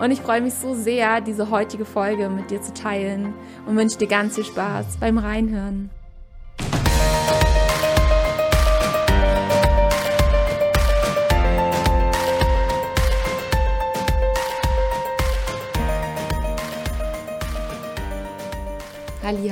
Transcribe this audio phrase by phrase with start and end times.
[0.00, 3.32] Und ich freue mich so sehr, diese heutige Folge mit dir zu teilen
[3.66, 5.90] und wünsche dir ganz viel Spaß beim Reinhören.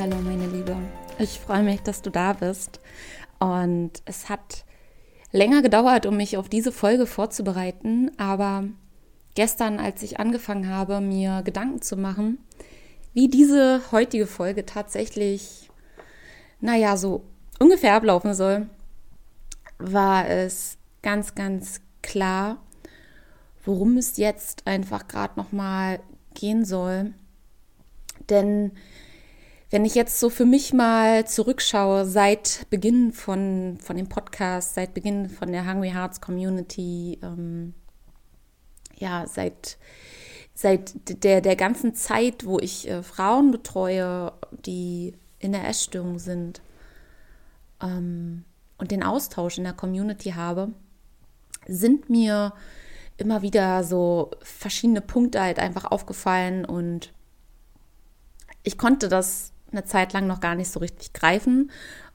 [0.07, 0.77] Hallo, meine Liebe.
[1.19, 2.81] Ich freue mich, dass du da bist.
[3.39, 4.67] Und es hat
[5.33, 8.65] länger gedauert, um mich auf diese Folge vorzubereiten, aber
[9.35, 12.39] gestern, als ich angefangen habe, mir Gedanken zu machen,
[13.13, 15.71] wie diese heutige Folge tatsächlich,
[16.61, 17.23] naja, so
[17.59, 18.69] ungefähr ablaufen soll,
[19.79, 22.63] war es ganz, ganz klar,
[23.65, 26.01] worum es jetzt einfach gerade nochmal
[26.35, 27.15] gehen soll.
[28.29, 28.73] Denn
[29.71, 34.95] wenn ich jetzt so für mich mal zurückschaue, seit Beginn von, von dem Podcast, seit
[34.95, 37.75] Beginn von der Hungry Hearts Community, ähm,
[38.97, 39.79] ja, seit,
[40.55, 40.93] seit
[41.25, 44.33] der, der ganzen Zeit, wo ich äh, Frauen betreue,
[44.65, 46.61] die in der Essstörung sind
[47.83, 48.45] ähm,
[48.79, 50.73] und den Austausch in der Community habe,
[51.67, 52.53] sind mir
[53.17, 57.13] immer wieder so verschiedene Punkte halt einfach aufgefallen und
[58.63, 61.71] ich konnte das eine Zeit lang noch gar nicht so richtig greifen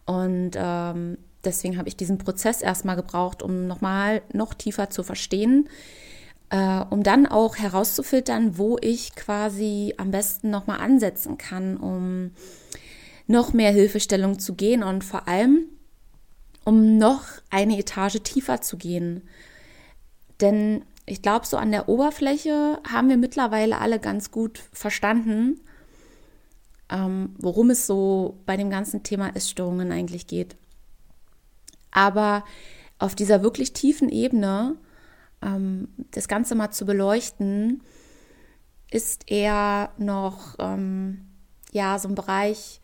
[0.06, 5.70] und ähm, deswegen habe ich diesen Prozess erstmal gebraucht, um nochmal noch tiefer zu verstehen,
[6.50, 12.32] äh, um dann auch herauszufiltern, wo ich quasi am besten nochmal ansetzen kann, um
[13.28, 15.66] noch mehr Hilfestellung zu gehen und vor allem,
[16.66, 19.22] um noch eine Etage tiefer zu gehen.
[20.42, 25.60] Denn ich glaube, so an der Oberfläche haben wir mittlerweile alle ganz gut verstanden,
[26.90, 30.56] ähm, worum es so bei dem ganzen Thema Essstörungen eigentlich geht.
[31.92, 32.44] Aber
[32.98, 34.76] auf dieser wirklich tiefen Ebene
[35.42, 37.84] ähm, das Ganze mal zu beleuchten,
[38.92, 41.28] ist eher noch ähm,
[41.72, 42.82] ja so ein Bereich,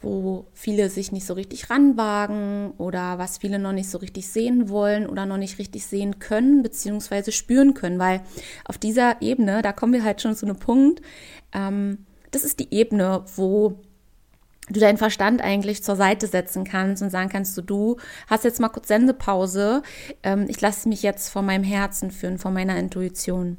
[0.00, 4.68] wo viele sich nicht so richtig ranwagen oder was viele noch nicht so richtig sehen
[4.68, 8.22] wollen oder noch nicht richtig sehen können beziehungsweise spüren können, weil
[8.64, 11.02] auf dieser Ebene, da kommen wir halt schon zu einem Punkt,
[11.52, 13.80] ähm, das ist die Ebene, wo
[14.70, 17.96] du deinen Verstand eigentlich zur Seite setzen kannst und sagen kannst, du, du
[18.26, 19.82] hast jetzt mal kurz Sendepause,
[20.22, 23.56] ähm, ich lasse mich jetzt von meinem Herzen führen, von meiner Intuition.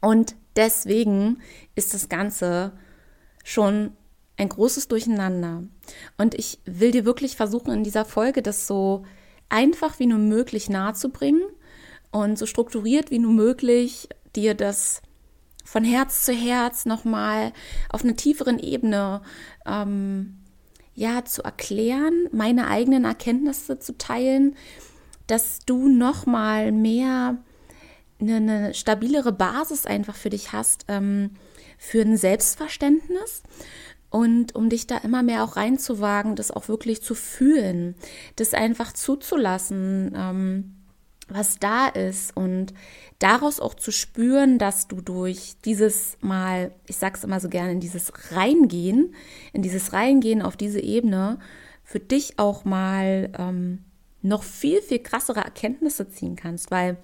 [0.00, 1.38] Und deswegen
[1.74, 2.72] ist das Ganze
[3.44, 3.92] schon
[4.36, 5.62] ein großes Durcheinander.
[6.18, 9.04] Und ich will dir wirklich versuchen, in dieser Folge das so
[9.48, 11.42] einfach wie nur möglich nahezubringen
[12.10, 15.02] und so strukturiert wie nur möglich dir das
[15.64, 17.52] von Herz zu Herz nochmal
[17.88, 19.22] auf einer tieferen Ebene
[19.66, 20.38] ähm,
[20.94, 24.56] ja zu erklären, meine eigenen Erkenntnisse zu teilen,
[25.26, 27.38] dass du nochmal mehr
[28.20, 31.30] eine, eine, stabilere Basis einfach für dich hast ähm,
[31.78, 33.42] für ein Selbstverständnis
[34.10, 37.94] und um dich da immer mehr auch reinzuwagen, das auch wirklich zu fühlen,
[38.36, 40.12] das einfach zuzulassen.
[40.14, 40.81] Ähm,
[41.34, 42.74] was da ist und
[43.18, 47.80] daraus auch zu spüren, dass du durch dieses Mal, ich sag's immer so gerne, in
[47.80, 49.14] dieses Reingehen,
[49.52, 51.38] in dieses Reingehen auf diese Ebene,
[51.84, 53.84] für dich auch mal ähm,
[54.22, 56.96] noch viel, viel krassere Erkenntnisse ziehen kannst, weil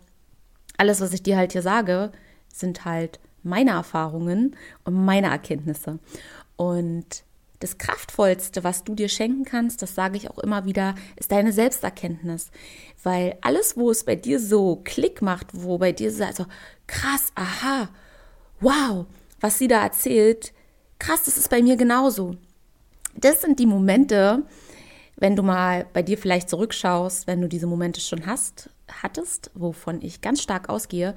[0.76, 2.12] alles, was ich dir halt hier sage,
[2.52, 5.98] sind halt meine Erfahrungen und meine Erkenntnisse.
[6.56, 7.24] Und
[7.60, 11.52] das Kraftvollste, was du dir schenken kannst, das sage ich auch immer wieder, ist deine
[11.52, 12.50] Selbsterkenntnis.
[13.02, 16.46] Weil alles, wo es bei dir so Klick macht, wo bei dir so also,
[16.86, 17.88] krass, aha,
[18.60, 19.06] wow,
[19.40, 20.52] was sie da erzählt,
[20.98, 22.36] krass, das ist bei mir genauso.
[23.14, 24.44] Das sind die Momente,
[25.16, 28.70] wenn du mal bei dir vielleicht zurückschaust, wenn du diese Momente schon hast,
[29.02, 31.14] hattest, wovon ich ganz stark ausgehe,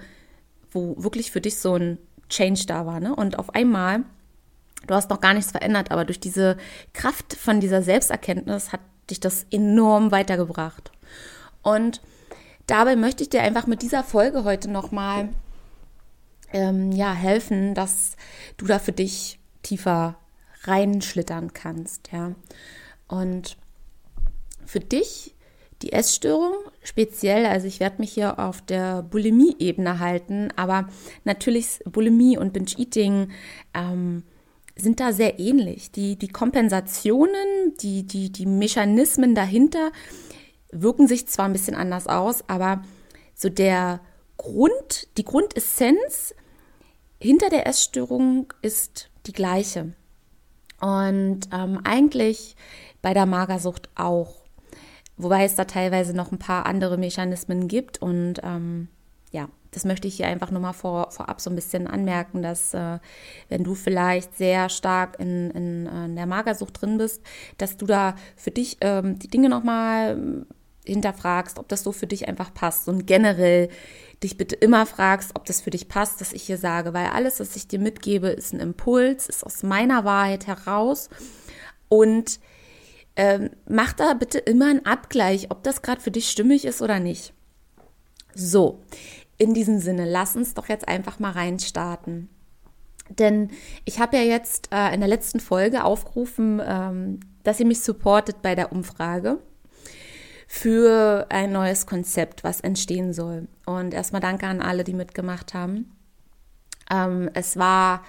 [0.71, 1.99] wo wirklich für dich so ein
[2.29, 3.15] Change da war, ne?
[3.15, 4.05] Und auf einmal
[4.87, 6.57] du hast noch gar nichts verändert, aber durch diese
[6.93, 10.91] Kraft von dieser Selbsterkenntnis hat dich das enorm weitergebracht.
[11.61, 12.01] Und
[12.67, 15.29] dabei möchte ich dir einfach mit dieser Folge heute nochmal
[16.53, 18.15] ähm, ja, helfen, dass
[18.57, 20.17] du da für dich tiefer
[20.63, 22.11] reinschlittern kannst.
[22.11, 22.33] Ja.
[23.07, 23.57] Und
[24.65, 25.35] für dich
[25.81, 26.53] die Essstörung
[26.83, 30.87] speziell, also ich werde mich hier auf der Bulimie-Ebene halten, aber
[31.23, 33.31] natürlich Bulimie und Binge-Eating
[33.73, 34.23] ähm,
[34.75, 35.91] sind da sehr ähnlich.
[35.91, 39.91] Die, die Kompensationen, die, die, die Mechanismen dahinter
[40.71, 42.83] wirken sich zwar ein bisschen anders aus, aber
[43.35, 44.01] so der
[44.37, 46.33] Grund, die Grundessenz
[47.19, 49.93] hinter der Essstörung ist die gleiche.
[50.79, 52.55] Und ähm, eigentlich
[53.01, 54.35] bei der Magersucht auch.
[55.17, 58.01] Wobei es da teilweise noch ein paar andere Mechanismen gibt.
[58.01, 58.87] Und ähm,
[59.31, 62.73] ja, das möchte ich hier einfach nur mal vor, vorab so ein bisschen anmerken, dass
[62.73, 62.99] äh,
[63.49, 67.21] wenn du vielleicht sehr stark in, in, äh, in, der Magersucht drin bist,
[67.57, 70.45] dass du da für dich ähm, die Dinge nochmal
[70.85, 73.69] hinterfragst, ob das so für dich einfach passt und generell
[74.23, 77.39] dich bitte immer fragst, ob das für dich passt, dass ich hier sage, weil alles,
[77.39, 81.09] was ich dir mitgebe, ist ein Impuls, ist aus meiner Wahrheit heraus
[81.87, 82.39] und
[83.15, 86.99] ähm, mach da bitte immer einen Abgleich, ob das gerade für dich stimmig ist oder
[86.99, 87.33] nicht.
[88.33, 88.79] So,
[89.41, 92.29] in diesem Sinne, lass uns doch jetzt einfach mal reinstarten.
[93.09, 93.49] Denn
[93.85, 98.43] ich habe ja jetzt äh, in der letzten Folge aufgerufen, ähm, dass ihr mich supportet
[98.43, 99.39] bei der Umfrage
[100.47, 103.47] für ein neues Konzept, was entstehen soll.
[103.65, 105.91] Und erstmal danke an alle, die mitgemacht haben.
[106.91, 108.03] Ähm, es war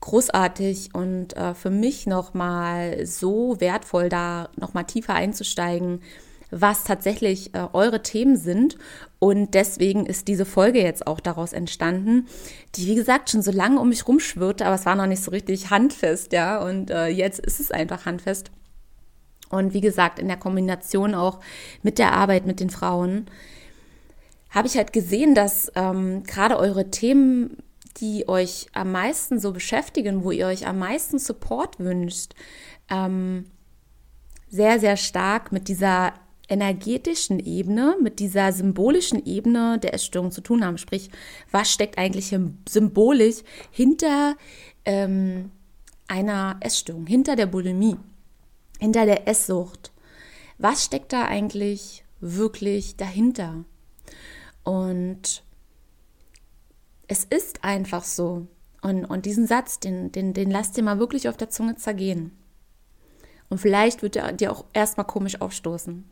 [0.00, 6.02] großartig und äh, für mich nochmal so wertvoll, da nochmal tiefer einzusteigen,
[6.50, 8.76] was tatsächlich äh, eure Themen sind.
[9.18, 12.26] Und deswegen ist diese Folge jetzt auch daraus entstanden,
[12.74, 15.30] die, wie gesagt, schon so lange um mich rumschwirrte, aber es war noch nicht so
[15.30, 16.62] richtig handfest, ja.
[16.62, 18.50] Und äh, jetzt ist es einfach handfest.
[19.50, 21.40] Und wie gesagt, in der Kombination auch
[21.82, 23.26] mit der Arbeit mit den Frauen
[24.50, 27.58] habe ich halt gesehen, dass ähm, gerade eure Themen,
[27.98, 32.34] die euch am meisten so beschäftigen, wo ihr euch am meisten Support wünscht,
[32.88, 33.46] ähm,
[34.48, 36.14] sehr, sehr stark mit dieser
[36.50, 40.78] energetischen Ebene, mit dieser symbolischen Ebene der Essstörung zu tun haben.
[40.78, 41.10] Sprich,
[41.50, 42.34] was steckt eigentlich
[42.68, 44.36] symbolisch hinter
[44.84, 45.50] ähm,
[46.08, 47.96] einer Essstörung, hinter der Bulimie?
[48.80, 49.92] hinter der Esssucht.
[50.58, 53.64] Was steckt da eigentlich wirklich dahinter?
[54.64, 55.44] Und
[57.06, 58.48] es ist einfach so.
[58.82, 62.36] Und, und diesen Satz, den, den, den lasst dir mal wirklich auf der Zunge zergehen.
[63.48, 66.04] Und vielleicht wird er dir auch erstmal komisch aufstoßen.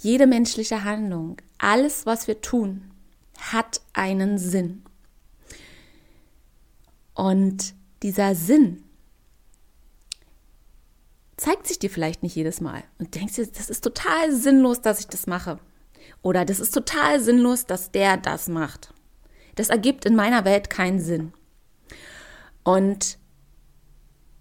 [0.00, 2.90] Jede menschliche Handlung, alles, was wir tun,
[3.36, 4.84] hat einen Sinn.
[7.14, 8.84] Und dieser Sinn,
[11.36, 15.00] zeigt sich dir vielleicht nicht jedes Mal und denkst dir, das ist total sinnlos, dass
[15.00, 15.58] ich das mache.
[16.22, 18.92] Oder das ist total sinnlos, dass der das macht.
[19.54, 21.32] Das ergibt in meiner Welt keinen Sinn.
[22.62, 23.18] Und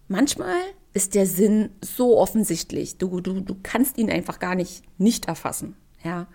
[0.07, 0.60] manchmal
[0.97, 2.97] ist der Sinn so offensichtlich.
[2.97, 5.77] Du, du, du kannst ihn einfach gar nicht nicht erfassen.
[6.03, 6.27] Ja.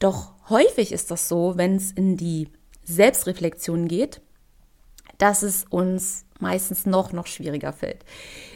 [0.00, 2.48] Doch häufig ist das so, wenn es in die
[2.82, 4.20] Selbstreflexion geht,
[5.18, 8.04] dass es uns meistens noch, noch schwieriger fällt.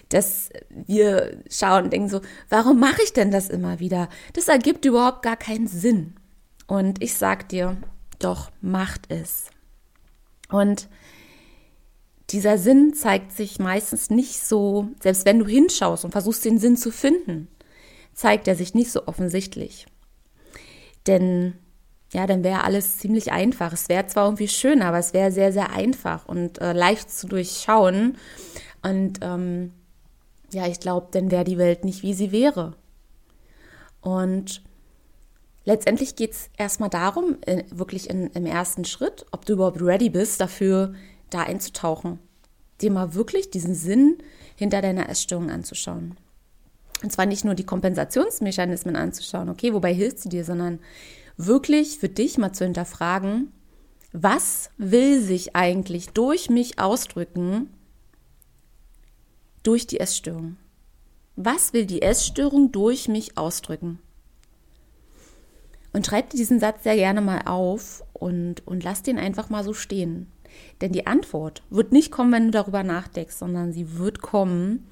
[0.08, 4.08] Dass wir schauen und denken so, warum mache ich denn das immer wieder?
[4.32, 6.16] Das ergibt überhaupt gar keinen Sinn.
[6.66, 7.76] Und ich sag dir,
[8.18, 9.50] doch macht es.
[10.48, 10.88] Und
[12.30, 16.76] dieser Sinn zeigt sich meistens nicht so, selbst wenn du hinschaust und versuchst den Sinn
[16.76, 17.48] zu finden,
[18.14, 19.86] zeigt er sich nicht so offensichtlich.
[21.06, 21.54] Denn
[22.12, 23.72] ja, dann wäre alles ziemlich einfach.
[23.72, 27.28] Es wäre zwar irgendwie schön, aber es wäre sehr, sehr einfach und äh, leicht zu
[27.28, 28.16] durchschauen.
[28.82, 29.72] Und ähm,
[30.52, 32.74] ja, ich glaube, dann wäre die Welt nicht, wie sie wäre.
[34.00, 34.62] Und
[35.64, 40.10] letztendlich geht es erstmal darum, äh, wirklich in, im ersten Schritt, ob du überhaupt ready
[40.10, 40.94] bist, dafür
[41.30, 42.18] da einzutauchen.
[42.80, 44.18] Dir mal wirklich diesen Sinn
[44.56, 46.16] hinter deiner Essstörung anzuschauen.
[47.02, 50.80] Und zwar nicht nur die Kompensationsmechanismen anzuschauen, okay, wobei hilft sie dir, sondern
[51.36, 53.52] wirklich für dich mal zu hinterfragen,
[54.12, 57.70] was will sich eigentlich durch mich ausdrücken
[59.62, 60.56] durch die Essstörung?
[61.36, 64.00] Was will die Essstörung durch mich ausdrücken?
[65.92, 69.64] Und schreib dir diesen Satz sehr gerne mal auf und, und lass den einfach mal
[69.64, 70.30] so stehen.
[70.80, 74.86] Denn die Antwort wird nicht kommen, wenn du darüber nachdenkst, sondern sie wird kommen,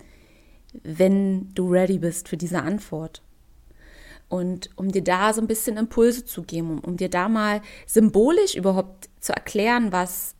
[0.82, 3.22] wenn du ready bist für diese Antwort.
[4.28, 8.54] Und um dir da so ein bisschen Impulse zu geben, um, dir da mal symbolisch
[8.54, 10.34] überhaupt zu erklären, was,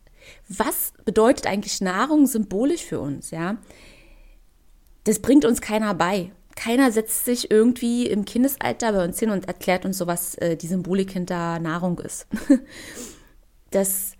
[0.47, 3.57] was bedeutet eigentlich Nahrung symbolisch für uns, ja?
[5.05, 6.31] Das bringt uns keiner bei.
[6.55, 10.55] Keiner setzt sich irgendwie im Kindesalter bei uns hin und erklärt uns so, was äh,
[10.55, 12.27] die Symbolik hinter Nahrung ist.
[13.71, 14.13] das,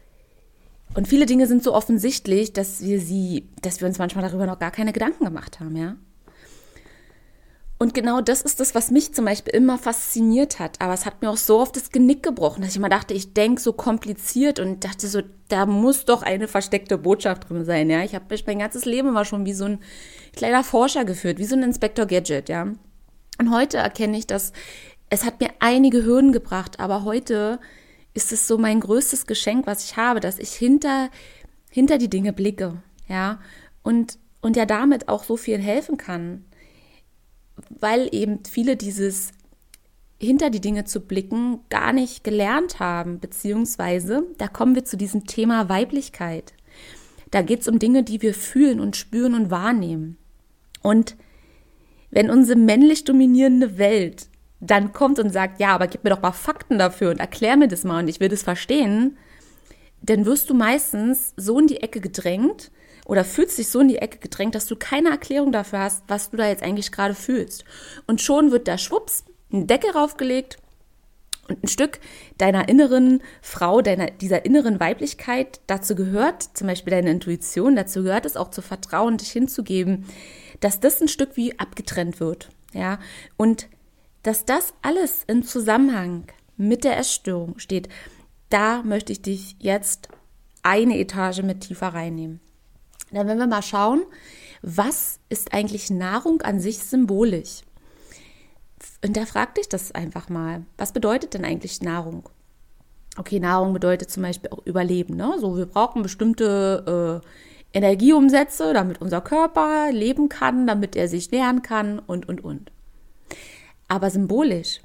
[0.95, 4.59] und viele Dinge sind so offensichtlich, dass wir sie, dass wir uns manchmal darüber noch
[4.59, 5.95] gar keine Gedanken gemacht haben, ja?
[7.81, 10.81] Und genau das ist das, was mich zum Beispiel immer fasziniert hat.
[10.81, 13.33] Aber es hat mir auch so oft das Genick gebrochen, dass ich immer dachte, ich
[13.33, 17.89] denke so kompliziert und dachte so, da muss doch eine versteckte Botschaft drin sein.
[17.89, 19.79] Ja, ich habe mich mein ganzes Leben immer schon wie so ein
[20.35, 22.49] kleiner Forscher geführt, wie so ein Inspektor Gadget.
[22.49, 22.67] Ja,
[23.39, 24.51] und heute erkenne ich, dass
[25.09, 27.59] es hat mir einige Hürden gebracht, aber heute
[28.13, 31.09] ist es so mein größtes Geschenk, was ich habe, dass ich hinter
[31.69, 32.81] hinter die Dinge blicke.
[33.07, 33.39] Ja,
[33.83, 36.45] und und ja damit auch so viel helfen kann
[37.69, 39.31] weil eben viele dieses
[40.21, 45.25] hinter die Dinge zu blicken gar nicht gelernt haben, beziehungsweise da kommen wir zu diesem
[45.25, 46.53] Thema Weiblichkeit.
[47.31, 50.17] Da geht es um Dinge, die wir fühlen und spüren und wahrnehmen.
[50.81, 51.15] Und
[52.11, 54.27] wenn unsere männlich dominierende Welt
[54.59, 57.67] dann kommt und sagt, ja, aber gib mir doch mal Fakten dafür und erklär mir
[57.67, 59.17] das mal und ich will das verstehen,
[60.01, 62.71] dann wirst du meistens so in die Ecke gedrängt,
[63.09, 66.29] oder fühlst dich so in die Ecke gedrängt, dass du keine Erklärung dafür hast, was
[66.29, 67.65] du da jetzt eigentlich gerade fühlst.
[68.05, 70.57] Und schon wird da schwupps ein Deckel raufgelegt
[71.47, 71.99] und ein Stück
[72.37, 78.27] deiner inneren Frau, deiner, dieser inneren Weiblichkeit, dazu gehört zum Beispiel deine Intuition, dazu gehört
[78.27, 80.05] es auch zu vertrauen, dich hinzugeben,
[80.59, 82.49] dass das ein Stück wie abgetrennt wird.
[82.73, 82.99] Ja,
[83.37, 83.67] und
[84.23, 86.25] dass das alles im Zusammenhang
[86.57, 87.89] mit der Essstörung steht,
[88.49, 90.09] da möchte ich dich jetzt
[90.63, 92.39] eine Etage mit tiefer reinnehmen.
[93.11, 94.03] Dann werden wir mal schauen,
[94.61, 97.61] was ist eigentlich Nahrung an sich symbolisch?
[99.03, 100.65] Und da frag dich das einfach mal.
[100.77, 102.29] Was bedeutet denn eigentlich Nahrung?
[103.17, 105.15] Okay, Nahrung bedeutet zum Beispiel auch Überleben.
[105.15, 105.35] Ne?
[105.39, 107.21] So, wir brauchen bestimmte
[107.73, 112.71] äh, Energieumsätze, damit unser Körper leben kann, damit er sich nähren kann und, und, und.
[113.89, 114.79] Aber symbolisch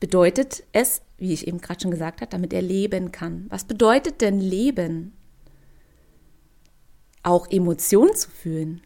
[0.00, 3.46] bedeutet es, wie ich eben gerade schon gesagt habe, damit er leben kann.
[3.48, 5.14] Was bedeutet denn Leben?
[7.24, 8.82] auch Emotionen zu fühlen.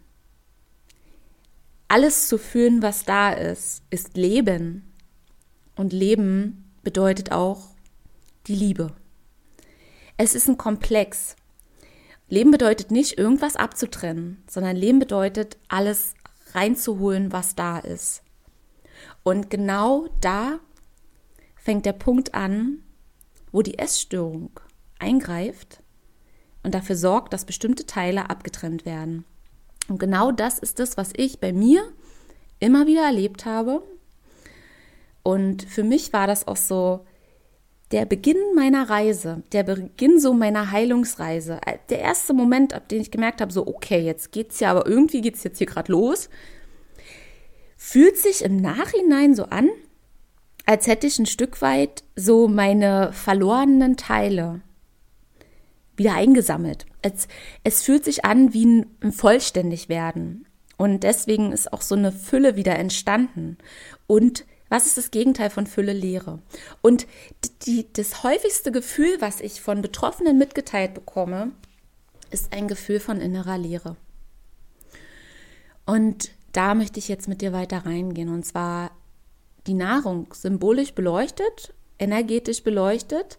[1.89, 4.95] Alles zu fühlen, was da ist, ist Leben.
[5.75, 7.75] Und Leben bedeutet auch
[8.47, 8.95] die Liebe.
[10.17, 11.37] Es ist ein Komplex.
[12.29, 16.15] Leben bedeutet nicht, irgendwas abzutrennen, sondern Leben bedeutet, alles
[16.53, 18.23] reinzuholen, was da ist.
[19.29, 20.59] Und genau da
[21.55, 22.79] fängt der Punkt an,
[23.53, 24.59] wo die Essstörung
[24.99, 25.83] eingreift
[26.63, 29.27] und dafür sorgt, dass bestimmte Teile abgetrennt werden.
[29.87, 31.83] Und genau das ist das, was ich bei mir
[32.59, 33.83] immer wieder erlebt habe.
[35.23, 37.05] Und für mich war das auch so
[37.91, 41.61] der Beginn meiner Reise, der Beginn so meiner Heilungsreise.
[41.91, 45.21] Der erste Moment, ab dem ich gemerkt habe, so okay, jetzt geht's ja, aber irgendwie
[45.21, 46.31] geht's jetzt hier gerade los,
[47.79, 49.71] fühlt sich im Nachhinein so an,
[50.67, 54.61] als hätte ich ein Stück weit so meine verlorenen Teile
[55.97, 56.85] wieder eingesammelt.
[57.01, 57.29] Es,
[57.65, 60.47] es fühlt sich an wie ein, ein Vollständigwerden.
[60.77, 63.57] Und deswegen ist auch so eine Fülle wieder entstanden.
[64.07, 66.41] Und was ist das Gegenteil von Fülle Leere?
[66.83, 67.07] Und
[67.65, 71.53] die, das häufigste Gefühl, was ich von Betroffenen mitgeteilt bekomme,
[72.31, 73.97] ist ein Gefühl von innerer Leere.
[75.87, 78.31] Und da möchte ich jetzt mit dir weiter reingehen.
[78.31, 78.91] Und zwar
[79.69, 83.39] die Nahrung symbolisch beleuchtet, energetisch beleuchtet,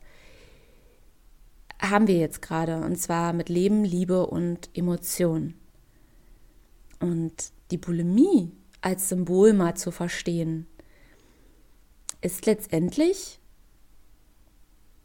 [1.82, 5.56] haben wir jetzt gerade, und zwar mit Leben, Liebe und Emotion.
[7.02, 10.66] Und die Bulimie als Symbol mal zu verstehen,
[12.22, 13.42] ist letztendlich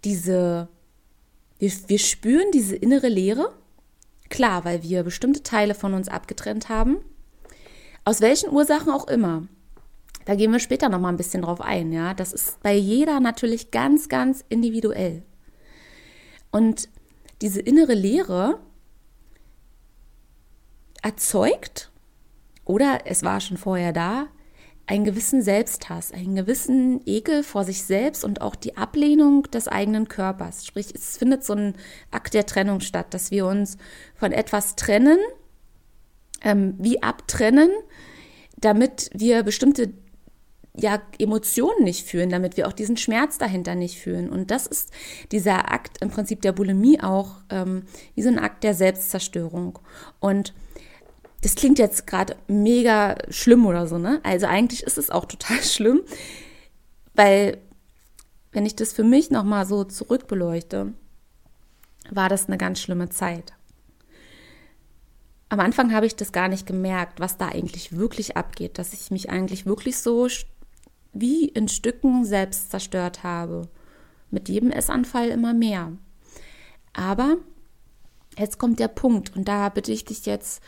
[0.05, 0.69] diese,
[1.59, 3.53] wir, wir spüren diese innere Leere,
[4.29, 6.99] klar, weil wir bestimmte Teile von uns abgetrennt haben,
[8.05, 9.47] aus welchen Ursachen auch immer.
[10.25, 12.15] Da gehen wir später noch mal ein bisschen drauf ein, ja.
[12.15, 15.23] Das ist bei jeder natürlich ganz, ganz individuell.
[16.51, 16.89] Und
[17.43, 18.61] diese innere Leere
[21.03, 21.91] erzeugt,
[22.65, 24.29] oder es war schon vorher da,
[24.87, 30.09] einen gewissen Selbsthass, einen gewissen Ekel vor sich selbst und auch die Ablehnung des eigenen
[30.09, 30.67] Körpers.
[30.67, 31.75] Sprich, es findet so ein
[32.11, 33.79] Akt der Trennung statt, dass wir uns
[34.15, 35.19] von etwas trennen,
[36.45, 37.71] ähm, wie abtrennen,
[38.57, 39.93] damit wir bestimmte
[40.77, 44.29] ja, Emotionen nicht fühlen, damit wir auch diesen Schmerz dahinter nicht fühlen.
[44.29, 44.91] Und das ist
[45.31, 47.85] dieser Akt im Prinzip der Bulimie auch ähm,
[48.15, 49.79] wie so ein Akt der Selbstzerstörung.
[50.19, 50.53] Und
[51.43, 54.21] das klingt jetzt gerade mega schlimm oder so, ne?
[54.25, 56.03] Also eigentlich ist es auch total schlimm,
[57.15, 57.59] weil
[58.51, 60.93] wenn ich das für mich nochmal so zurückbeleuchte,
[62.11, 63.53] war das eine ganz schlimme Zeit.
[65.55, 69.13] Am Anfang habe ich das gar nicht gemerkt, was da eigentlich wirklich abgeht, dass ich
[69.13, 70.27] mich eigentlich wirklich so
[71.13, 73.69] wie in Stücken selbst zerstört habe.
[74.33, 75.93] Mit jedem Essanfall immer mehr.
[76.93, 77.37] Aber
[78.37, 80.61] jetzt kommt der Punkt und da bitte ich dich jetzt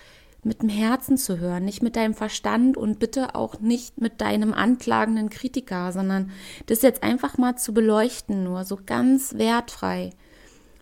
[0.44, 4.54] mit dem Herzen zu hören, nicht mit deinem Verstand und bitte auch nicht mit deinem
[4.54, 6.30] anklagenden Kritiker, sondern
[6.66, 10.10] das jetzt einfach mal zu beleuchten, nur so ganz wertfrei,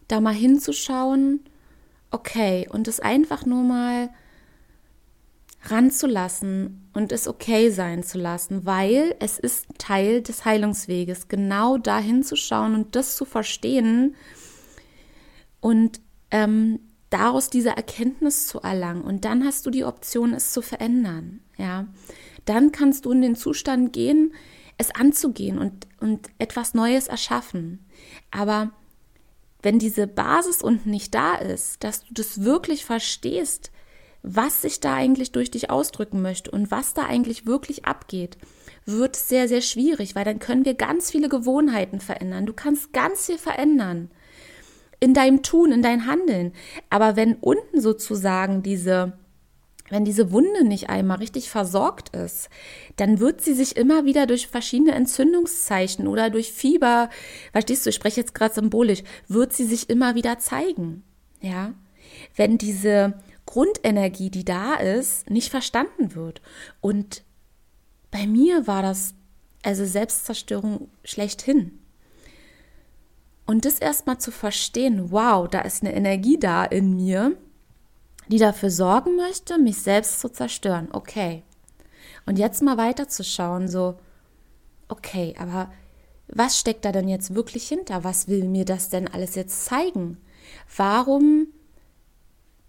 [0.09, 1.41] da mal hinzuschauen,
[2.15, 4.11] okay, und es einfach nur mal
[5.65, 11.99] ranzulassen und es okay sein zu lassen, weil es ist Teil des Heilungsweges, genau da
[11.99, 14.15] hinzuschauen und das zu verstehen
[15.61, 16.81] und ähm,
[17.11, 19.03] daraus diese Erkenntnis zu erlangen.
[19.03, 21.41] Und dann hast du die Option, es zu verändern.
[21.57, 21.87] Ja,
[22.45, 24.35] dann kannst du in den Zustand gehen,
[24.77, 27.87] es anzugehen und, und etwas Neues erschaffen.
[28.31, 28.73] Aber
[29.65, 33.71] wenn diese Basis unten nicht da ist, dass du das wirklich verstehst,
[34.23, 38.39] was sich da eigentlich durch dich ausdrücken möchte und was da eigentlich wirklich abgeht,
[38.87, 42.47] wird sehr, sehr schwierig, weil dann können wir ganz viele Gewohnheiten verändern.
[42.47, 44.11] Du kannst ganz viel verändern
[45.01, 46.53] in deinem Tun, in dein Handeln.
[46.89, 49.13] Aber wenn unten sozusagen diese,
[49.91, 52.49] wenn diese Wunde nicht einmal richtig versorgt ist,
[52.97, 57.11] dann wird sie sich immer wieder durch verschiedene Entzündungszeichen oder durch Fieber,
[57.53, 61.05] verstehst du, ich spreche jetzt gerade symbolisch, wird sie sich immer wieder zeigen.
[61.41, 61.75] Ja,
[62.37, 63.15] wenn diese
[63.47, 66.41] Grundenergie, die da ist, nicht verstanden wird.
[66.81, 67.23] Und
[68.11, 69.15] bei mir war das
[69.63, 71.79] also Selbstzerstörung schlechthin.
[73.47, 77.37] Und das erstmal zu verstehen, wow, da ist eine Energie da in mir,
[78.29, 80.89] die dafür sorgen möchte, mich selbst zu zerstören.
[80.93, 81.43] Okay.
[82.27, 83.97] Und jetzt mal weiterzuschauen, so,
[84.89, 85.71] okay, aber
[86.29, 88.03] was steckt da denn jetzt wirklich hinter?
[88.03, 90.19] Was will mir das denn alles jetzt zeigen?
[90.77, 91.49] Warum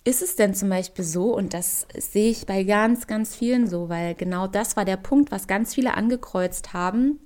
[0.05, 3.89] ist es denn zum Beispiel so, und das sehe ich bei ganz, ganz vielen so,
[3.89, 7.19] weil genau das war der Punkt, was ganz viele angekreuzt haben.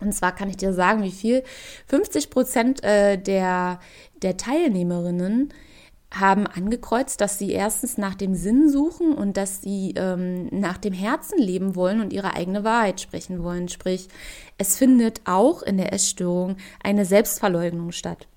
[0.00, 1.42] Und zwar kann ich dir sagen, wie viel
[1.88, 3.80] 50 Prozent äh, der,
[4.22, 5.52] der Teilnehmerinnen
[6.12, 10.92] haben angekreuzt, dass sie erstens nach dem Sinn suchen und dass sie ähm, nach dem
[10.92, 13.68] Herzen leben wollen und ihre eigene Wahrheit sprechen wollen.
[13.68, 14.08] Sprich,
[14.58, 18.28] es findet auch in der Essstörung eine Selbstverleugnung statt.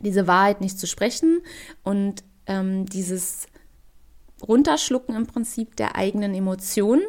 [0.00, 1.42] Diese Wahrheit nicht zu sprechen
[1.82, 3.46] und ähm, dieses
[4.42, 7.02] Runterschlucken im Prinzip der eigenen Emotionen,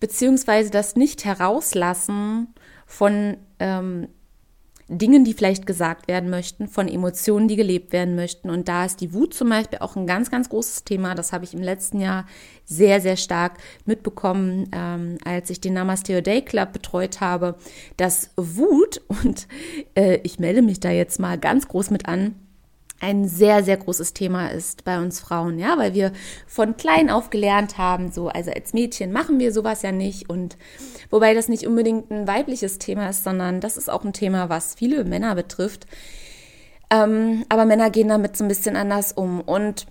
[0.00, 2.48] beziehungsweise das nicht herauslassen
[2.86, 4.08] von ähm,
[4.98, 8.50] Dingen, die vielleicht gesagt werden möchten, von Emotionen, die gelebt werden möchten.
[8.50, 11.14] Und da ist die Wut zum Beispiel auch ein ganz, ganz großes Thema.
[11.14, 12.26] Das habe ich im letzten Jahr
[12.64, 17.56] sehr, sehr stark mitbekommen, ähm, als ich den Namaste Day Club betreut habe,
[17.96, 19.46] dass Wut, und
[19.94, 22.34] äh, ich melde mich da jetzt mal ganz groß mit an,
[23.00, 26.12] ein sehr, sehr großes Thema ist bei uns Frauen, ja, weil wir
[26.46, 30.58] von klein auf gelernt haben, so, also als Mädchen machen wir sowas ja nicht und
[31.08, 34.74] wobei das nicht unbedingt ein weibliches Thema ist, sondern das ist auch ein Thema, was
[34.74, 35.86] viele Männer betrifft.
[36.90, 39.86] Ähm, aber Männer gehen damit so ein bisschen anders um und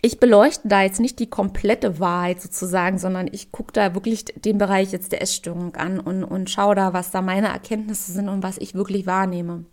[0.00, 4.58] ich beleuchte da jetzt nicht die komplette Wahrheit sozusagen, sondern ich gucke da wirklich den
[4.58, 8.42] Bereich jetzt der Essstörung an und, und schaue da, was da meine Erkenntnisse sind und
[8.42, 9.64] was ich wirklich wahrnehme.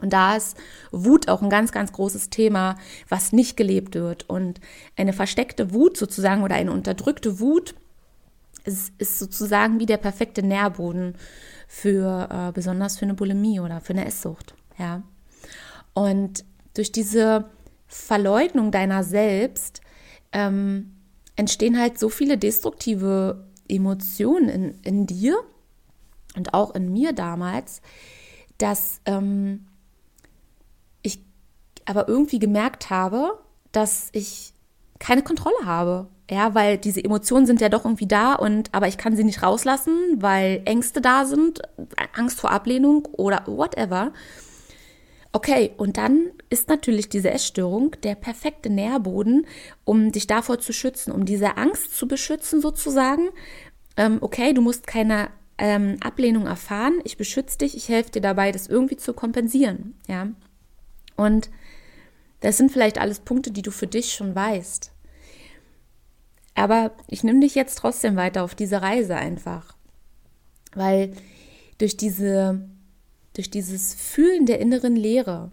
[0.00, 0.56] Und da ist
[0.90, 2.76] Wut auch ein ganz, ganz großes Thema,
[3.08, 4.28] was nicht gelebt wird.
[4.28, 4.60] Und
[4.96, 7.74] eine versteckte Wut sozusagen oder eine unterdrückte Wut
[8.64, 11.14] ist, ist sozusagen wie der perfekte Nährboden
[11.66, 14.54] für äh, besonders für eine Bulimie oder für eine Esssucht.
[14.78, 15.02] Ja.
[15.94, 17.46] Und durch diese
[17.86, 19.80] Verleugnung deiner selbst
[20.32, 20.96] ähm,
[21.36, 25.38] entstehen halt so viele destruktive Emotionen in, in dir
[26.36, 27.82] und auch in mir damals,
[28.58, 29.66] dass ähm,
[31.90, 33.38] aber irgendwie gemerkt habe,
[33.72, 34.54] dass ich
[35.00, 36.06] keine Kontrolle habe.
[36.30, 39.42] Ja, weil diese Emotionen sind ja doch irgendwie da und aber ich kann sie nicht
[39.42, 41.60] rauslassen, weil Ängste da sind,
[42.14, 44.12] Angst vor Ablehnung oder whatever.
[45.32, 49.46] Okay, und dann ist natürlich diese Essstörung der perfekte Nährboden,
[49.84, 53.30] um dich davor zu schützen, um diese Angst zu beschützen sozusagen.
[53.96, 58.52] Ähm, okay, du musst keine ähm, Ablehnung erfahren, ich beschütze dich, ich helfe dir dabei,
[58.52, 59.94] das irgendwie zu kompensieren.
[60.06, 60.28] Ja,
[61.16, 61.50] und
[62.40, 64.92] das sind vielleicht alles Punkte, die du für dich schon weißt.
[66.54, 69.76] Aber ich nehme dich jetzt trotzdem weiter auf diese Reise einfach.
[70.74, 71.12] Weil
[71.78, 72.68] durch diese,
[73.34, 75.52] durch dieses Fühlen der inneren Leere,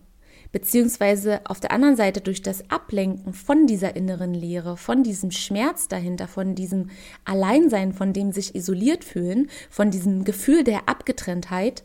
[0.52, 5.88] beziehungsweise auf der anderen Seite durch das Ablenken von dieser inneren Leere, von diesem Schmerz
[5.88, 6.90] dahinter, von diesem
[7.26, 11.84] Alleinsein, von dem sich isoliert fühlen, von diesem Gefühl der Abgetrenntheit,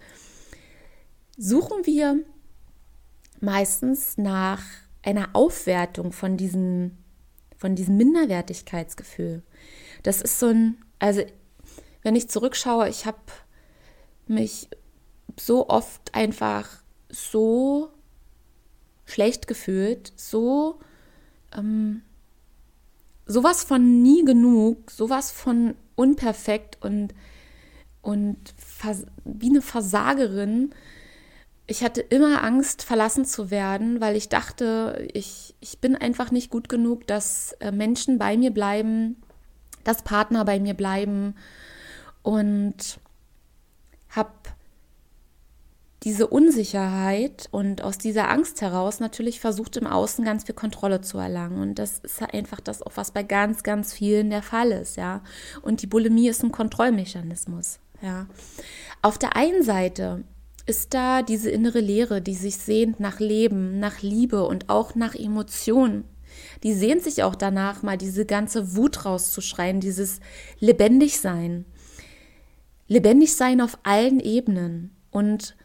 [1.36, 2.20] suchen wir
[3.40, 4.62] meistens nach
[5.02, 6.98] einer Aufwertung von diesem,
[7.56, 9.42] von diesem Minderwertigkeitsgefühl.
[10.02, 11.22] Das ist so ein, also
[12.02, 13.18] wenn ich zurückschaue, ich habe
[14.26, 14.68] mich
[15.38, 16.68] so oft einfach
[17.08, 17.90] so
[19.04, 20.80] schlecht gefühlt, so
[21.56, 22.02] ähm,
[23.26, 27.14] sowas von nie genug, sowas von unperfekt und,
[28.00, 28.38] und
[29.24, 30.74] wie eine Versagerin.
[31.66, 36.50] Ich hatte immer Angst, verlassen zu werden, weil ich dachte, ich, ich bin einfach nicht
[36.50, 39.16] gut genug, dass äh, Menschen bei mir bleiben,
[39.84, 41.34] dass Partner bei mir bleiben
[42.22, 42.98] und
[44.10, 44.32] habe
[46.02, 51.18] diese Unsicherheit und aus dieser Angst heraus natürlich versucht im Außen ganz viel Kontrolle zu
[51.18, 54.96] erlangen und das ist einfach das auch was bei ganz ganz vielen der Fall ist,
[54.96, 55.22] ja.
[55.62, 58.26] Und die Bulimie ist ein Kontrollmechanismus, ja.
[59.00, 60.24] Auf der einen Seite
[60.66, 65.14] ist da diese innere Leere, die sich sehnt nach Leben, nach Liebe und auch nach
[65.14, 66.04] Emotionen.
[66.62, 70.20] Die sehnt sich auch danach, mal diese ganze Wut rauszuschreien, dieses
[70.60, 71.64] lebendig sein.
[72.88, 75.56] Lebendig sein auf allen Ebenen und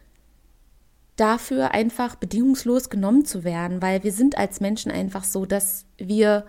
[1.16, 6.46] dafür einfach bedingungslos genommen zu werden, weil wir sind als Menschen einfach so, dass wir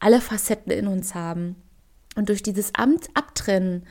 [0.00, 1.56] alle Facetten in uns haben.
[2.16, 3.84] Und durch dieses Amt abtrennen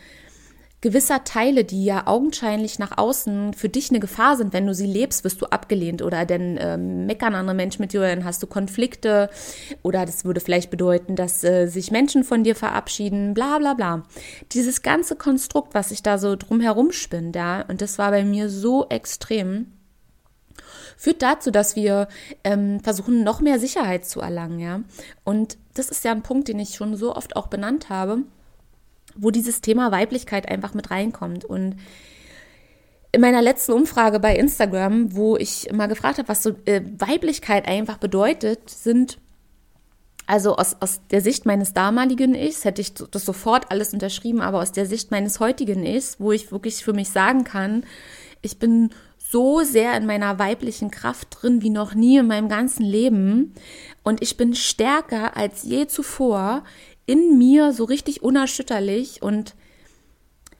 [0.81, 4.85] gewisser Teile, die ja augenscheinlich nach außen für dich eine Gefahr sind, wenn du sie
[4.85, 8.47] lebst, wirst du abgelehnt oder dann ähm, meckern andere Menschen mit dir, dann hast du
[8.47, 9.29] Konflikte
[9.83, 14.03] oder das würde vielleicht bedeuten, dass äh, sich Menschen von dir verabschieden, bla bla bla.
[14.53, 18.49] Dieses ganze Konstrukt, was sich da so drumherum spinnt, ja, und das war bei mir
[18.49, 19.73] so extrem,
[20.95, 22.07] führt dazu, dass wir
[22.45, 24.81] ähm, versuchen, noch mehr Sicherheit zu erlangen, ja.
[25.25, 28.23] Und das ist ja ein Punkt, den ich schon so oft auch benannt habe,
[29.19, 31.45] wo dieses Thema Weiblichkeit einfach mit reinkommt.
[31.45, 31.75] Und
[33.11, 37.67] in meiner letzten Umfrage bei Instagram, wo ich mal gefragt habe, was so äh, Weiblichkeit
[37.67, 39.17] einfach bedeutet, sind
[40.27, 44.61] also aus, aus der Sicht meines damaligen Ichs hätte ich das sofort alles unterschrieben, aber
[44.61, 47.83] aus der Sicht meines heutigen Ichs, wo ich wirklich für mich sagen kann,
[48.43, 52.83] ich bin so sehr in meiner weiblichen Kraft drin wie noch nie in meinem ganzen
[52.83, 53.55] Leben.
[54.03, 56.63] Und ich bin stärker als je zuvor
[57.09, 59.55] in mir, so richtig unerschütterlich und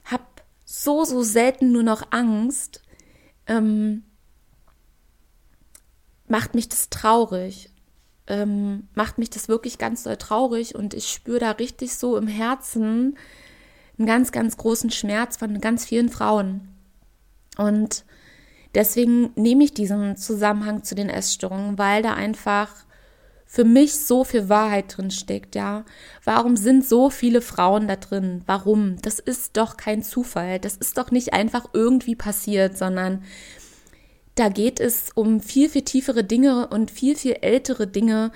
[0.04, 0.24] habe
[0.64, 2.82] so, so selten nur noch Angst.
[3.46, 4.04] Ähm,
[6.26, 7.70] macht mich das traurig.
[8.26, 12.28] Ähm, macht mich das wirklich ganz doll traurig und ich spüre da richtig so im
[12.28, 13.16] Herzen
[13.98, 16.68] einen ganz, ganz großen Schmerz von ganz vielen Frauen.
[17.56, 18.04] Und
[18.74, 22.70] Deswegen nehme ich diesen Zusammenhang zu den Essstörungen, weil da einfach
[23.52, 25.84] für mich so viel Wahrheit drin steckt, ja.
[26.22, 28.42] Warum sind so viele Frauen da drin?
[28.46, 29.02] Warum?
[29.02, 30.60] Das ist doch kein Zufall.
[30.60, 33.24] Das ist doch nicht einfach irgendwie passiert, sondern
[34.36, 38.30] da geht es um viel, viel tiefere Dinge und viel, viel ältere Dinge,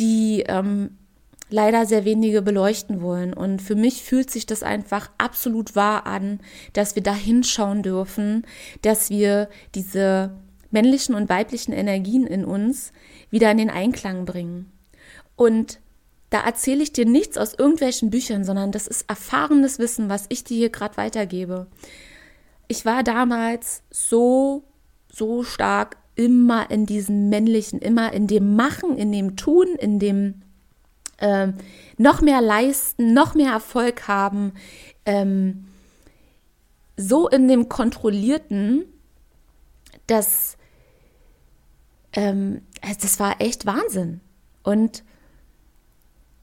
[0.00, 0.98] die ähm,
[1.48, 3.34] leider sehr wenige beleuchten wollen.
[3.34, 6.40] Und für mich fühlt sich das einfach absolut wahr an,
[6.72, 8.44] dass wir da hinschauen dürfen,
[8.82, 10.32] dass wir diese
[10.72, 12.92] männlichen und weiblichen Energien in uns
[13.30, 14.72] wieder in den Einklang bringen.
[15.36, 15.80] Und
[16.30, 20.44] da erzähle ich dir nichts aus irgendwelchen Büchern, sondern das ist erfahrenes Wissen, was ich
[20.44, 21.66] dir hier gerade weitergebe.
[22.68, 24.64] Ich war damals so,
[25.12, 30.42] so stark immer in diesem männlichen, immer in dem Machen, in dem Tun, in dem
[31.18, 31.54] ähm,
[31.98, 34.52] noch mehr leisten, noch mehr Erfolg haben,
[35.06, 35.66] ähm,
[36.96, 38.84] so in dem Kontrollierten,
[40.06, 40.56] dass
[42.12, 42.62] ähm,
[43.00, 44.20] das war echt Wahnsinn.
[44.62, 45.04] Und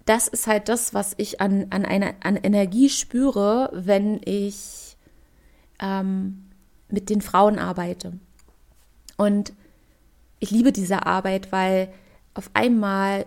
[0.05, 4.97] das ist halt das, was ich an, an, einer, an Energie spüre, wenn ich
[5.79, 6.45] ähm,
[6.89, 8.13] mit den Frauen arbeite.
[9.17, 9.53] Und
[10.39, 11.93] ich liebe diese Arbeit, weil
[12.33, 13.25] auf einmal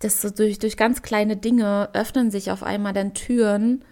[0.00, 3.84] das so durch, durch ganz kleine Dinge öffnen sich auf einmal dann Türen.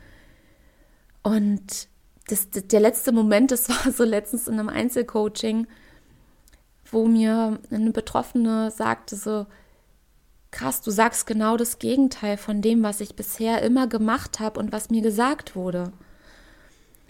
[1.23, 1.89] Und
[2.29, 5.67] das, der letzte Moment, das war so letztens in einem Einzelcoaching,
[6.91, 9.47] wo mir eine Betroffene sagte so,
[10.51, 14.73] krass, du sagst genau das Gegenteil von dem, was ich bisher immer gemacht habe und
[14.73, 15.93] was mir gesagt wurde.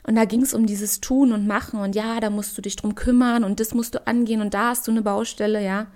[0.07, 2.77] Und da ging es um dieses Tun und Machen und ja, da musst du dich
[2.77, 5.89] drum kümmern und das musst du angehen und da hast du eine Baustelle, ja.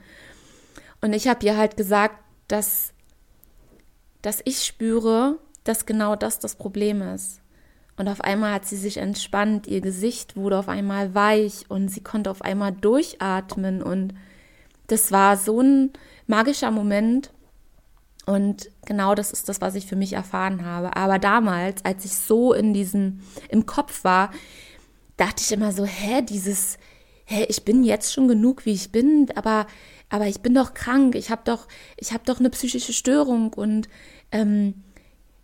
[1.01, 2.17] Und ich habe ihr halt gesagt,
[2.49, 2.93] dass,
[4.21, 7.41] dass ich spüre, dass genau das das Problem ist.
[8.01, 12.01] Und auf einmal hat sie sich entspannt, ihr Gesicht wurde auf einmal weich und sie
[12.01, 13.83] konnte auf einmal durchatmen.
[13.83, 14.15] Und
[14.87, 15.91] das war so ein
[16.27, 17.31] magischer Moment.
[18.25, 20.97] Und genau das ist das, was ich für mich erfahren habe.
[20.97, 24.31] Aber damals, als ich so in diesem, im Kopf war,
[25.19, 26.79] dachte ich immer so, hä, dieses,
[27.27, 29.67] hä, ich bin jetzt schon genug, wie ich bin, aber
[30.09, 33.89] aber ich bin doch krank, ich habe doch, ich habe doch eine psychische Störung und
[34.33, 34.83] ähm,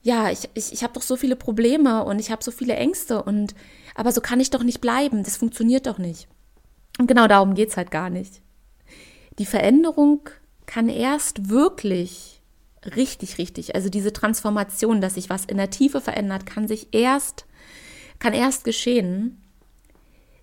[0.06, 3.24] ja, ich, ich, ich habe doch so viele Probleme und ich habe so viele Ängste
[3.24, 3.56] und
[3.96, 6.28] aber so kann ich doch nicht bleiben, das funktioniert doch nicht.
[6.96, 8.40] Und genau darum geht's halt gar nicht.
[9.40, 10.30] Die Veränderung
[10.64, 12.40] kann erst wirklich
[12.94, 13.74] richtig, richtig.
[13.74, 17.44] Also diese Transformation, dass sich was in der Tiefe verändert, kann sich erst,
[18.20, 19.42] kann erst geschehen,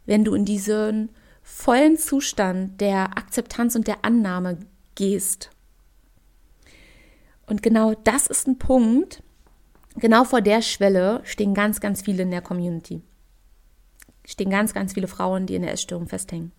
[0.06, 1.08] wenn du in diesen
[1.42, 4.58] vollen Zustand der Akzeptanz und der Annahme
[4.96, 5.52] gehst.
[7.48, 9.24] Und genau das ist ein Punkt,
[9.96, 13.02] genau vor der Schwelle stehen ganz, ganz viele in der Community.
[14.26, 16.52] Stehen ganz, ganz viele Frauen, die in der Essstörung festhängen.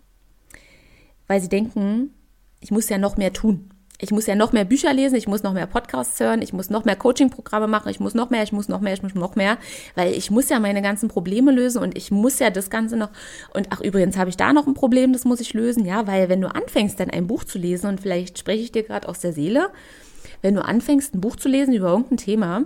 [1.26, 2.10] Weil sie denken,
[2.60, 3.70] ich muss ja noch mehr tun.
[4.00, 6.68] Ich muss ja noch mehr Bücher lesen, ich muss noch mehr Podcasts hören, ich muss
[6.68, 9.36] noch mehr Coaching-Programme machen, ich muss noch mehr, ich muss noch mehr, ich muss noch
[9.36, 9.56] mehr,
[9.94, 13.10] weil ich muss ja meine ganzen Probleme lösen und ich muss ja das Ganze noch.
[13.54, 16.28] Und ach, übrigens habe ich da noch ein Problem, das muss ich lösen, ja, weil
[16.28, 19.20] wenn du anfängst, dann ein Buch zu lesen und vielleicht spreche ich dir gerade aus
[19.20, 19.70] der Seele,
[20.42, 22.64] wenn du anfängst, ein Buch zu lesen über irgendein Thema,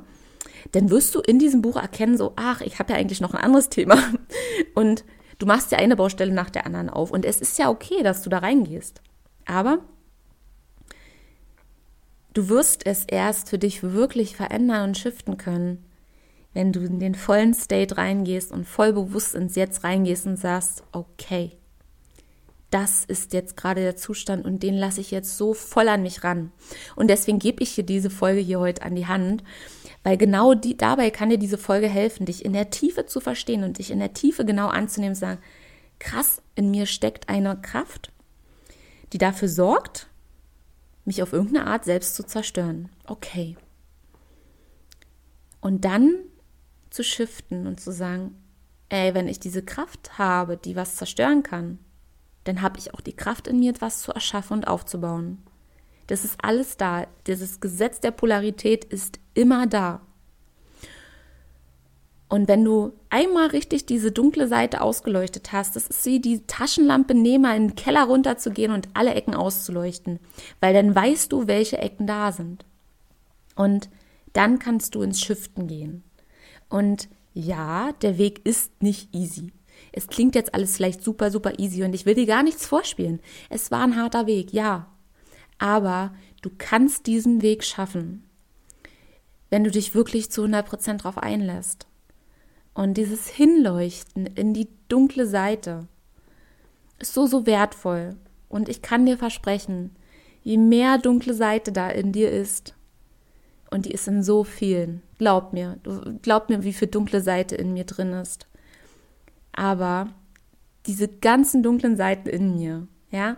[0.72, 3.42] dann wirst du in diesem Buch erkennen, so, ach, ich habe ja eigentlich noch ein
[3.42, 3.96] anderes Thema.
[4.74, 5.04] Und
[5.38, 7.10] du machst ja eine Baustelle nach der anderen auf.
[7.10, 9.00] Und es ist ja okay, dass du da reingehst.
[9.46, 9.78] Aber
[12.34, 15.84] du wirst es erst für dich wirklich verändern und shiften können,
[16.54, 20.82] wenn du in den vollen State reingehst und voll bewusst ins Jetzt reingehst und sagst,
[20.92, 21.58] okay,
[22.70, 26.22] das ist jetzt gerade der Zustand und den lasse ich jetzt so voll an mich
[26.24, 26.52] ran.
[26.96, 29.42] Und deswegen gebe ich dir diese Folge hier heute an die Hand,
[30.08, 33.62] weil genau die, dabei kann dir diese Folge helfen, dich in der Tiefe zu verstehen
[33.62, 35.38] und dich in der Tiefe genau anzunehmen und sagen,
[35.98, 38.10] krass, in mir steckt eine Kraft,
[39.12, 40.08] die dafür sorgt,
[41.04, 42.88] mich auf irgendeine Art selbst zu zerstören.
[43.06, 43.58] Okay.
[45.60, 46.14] Und dann
[46.88, 48.34] zu shiften und zu sagen,
[48.88, 51.80] ey, wenn ich diese Kraft habe, die was zerstören kann,
[52.44, 55.42] dann habe ich auch die Kraft in mir, etwas zu erschaffen und aufzubauen.
[56.08, 57.06] Das ist alles da.
[57.26, 60.00] Dieses Gesetz der Polarität ist immer da.
[62.28, 67.14] Und wenn du einmal richtig diese dunkle Seite ausgeleuchtet hast, das ist wie die Taschenlampe
[67.14, 70.18] nehmen, in den Keller runterzugehen und alle Ecken auszuleuchten,
[70.60, 72.66] weil dann weißt du, welche Ecken da sind.
[73.54, 73.88] Und
[74.34, 76.02] dann kannst du ins Schiften gehen.
[76.68, 79.52] Und ja, der Weg ist nicht easy.
[79.92, 83.20] Es klingt jetzt alles vielleicht super, super easy und ich will dir gar nichts vorspielen.
[83.48, 84.86] Es war ein harter Weg, ja.
[85.58, 88.24] Aber du kannst diesen Weg schaffen,
[89.50, 91.86] wenn du dich wirklich zu 100 Prozent darauf einlässt.
[92.74, 95.88] Und dieses Hinleuchten in die dunkle Seite
[96.98, 98.16] ist so, so wertvoll.
[98.48, 99.96] Und ich kann dir versprechen,
[100.42, 102.74] je mehr dunkle Seite da in dir ist,
[103.70, 105.78] und die ist in so vielen, glaub mir,
[106.22, 108.46] glaub mir, wie viel dunkle Seite in mir drin ist.
[109.52, 110.08] Aber
[110.86, 113.36] diese ganzen dunklen Seiten in mir, ja,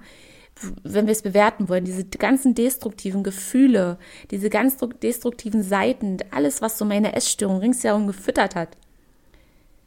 [0.82, 3.98] wenn wir es bewerten wollen, diese ganzen destruktiven Gefühle,
[4.30, 8.76] diese ganz destruktiven Seiten, alles, was so meine Essstörung ringsherum gefüttert hat,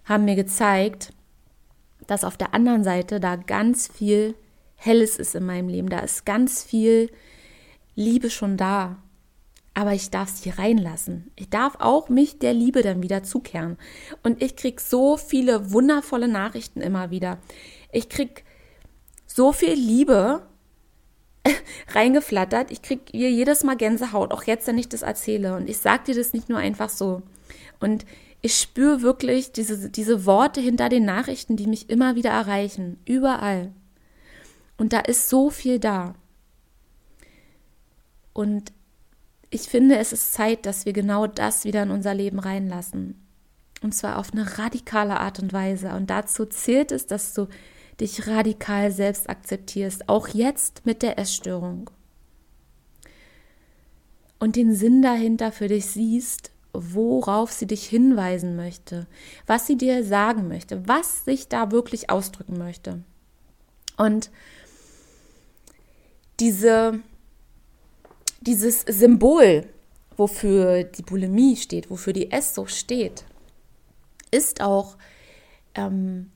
[0.06, 1.14] haben mir gezeigt,
[2.08, 4.36] dass auf der anderen Seite da ganz viel
[4.76, 5.90] Helles ist in meinem Leben.
[5.90, 7.10] Da ist ganz viel
[7.96, 8.98] Liebe schon da.
[9.76, 11.32] Aber ich darf sie reinlassen.
[11.36, 13.78] Ich darf auch mich der Liebe dann wieder zukehren.
[14.22, 17.40] Und ich krieg so viele wundervolle Nachrichten immer wieder.
[17.92, 18.44] Ich krieg
[19.26, 20.46] so viel Liebe
[21.94, 22.72] reingeflattert.
[22.72, 25.56] Ich krieg hier jedes Mal Gänsehaut, auch jetzt, wenn ich das erzähle.
[25.56, 27.22] Und ich sag dir das nicht nur einfach so.
[27.80, 28.06] Und
[28.42, 33.72] ich spüre wirklich diese, diese Worte hinter den Nachrichten, die mich immer wieder erreichen, überall.
[34.78, 36.16] Und da ist so viel da.
[38.34, 38.74] Und
[39.50, 43.24] ich finde, es ist Zeit, dass wir genau das wieder in unser Leben reinlassen.
[43.82, 45.94] Und zwar auf eine radikale Art und Weise.
[45.94, 47.48] Und dazu zählt es, dass du
[48.00, 51.90] dich radikal selbst akzeptierst, auch jetzt mit der Essstörung.
[54.40, 59.08] Und den Sinn dahinter für dich siehst worauf sie dich hinweisen möchte,
[59.46, 63.04] was sie dir sagen möchte, was sich da wirklich ausdrücken möchte.
[63.96, 64.32] Und
[66.40, 67.00] diese,
[68.42, 69.68] dieses Symbol,
[70.18, 73.24] wofür die Bulimie steht, wofür die Esssucht steht,
[74.32, 74.98] ist auch
[75.76, 76.32] ähm,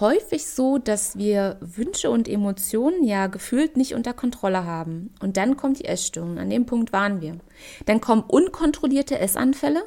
[0.00, 5.14] häufig so, dass wir Wünsche und Emotionen ja gefühlt nicht unter Kontrolle haben.
[5.20, 6.38] Und dann kommt die Essstörung.
[6.38, 7.38] An dem Punkt waren wir.
[7.86, 9.84] Dann kommen unkontrollierte Essanfälle.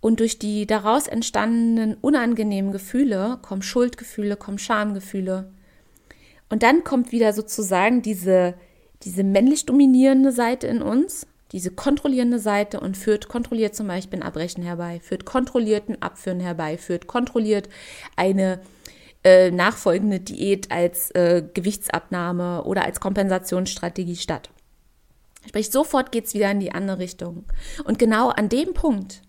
[0.00, 5.52] Und durch die daraus entstandenen unangenehmen Gefühle kommen Schuldgefühle, kommen Schamgefühle.
[6.48, 8.54] Und dann kommt wieder sozusagen diese,
[9.02, 14.26] diese männlich dominierende Seite in uns, diese kontrollierende Seite und führt kontrolliert zum Beispiel ein
[14.26, 17.68] Abbrechen herbei, führt kontrolliert ein Abführen herbei, führt kontrolliert
[18.16, 18.60] eine
[19.22, 24.50] äh, nachfolgende Diät als äh, Gewichtsabnahme oder als Kompensationsstrategie statt.
[25.48, 27.44] Sprich, sofort geht es wieder in die andere Richtung.
[27.84, 29.22] Und genau an dem Punkt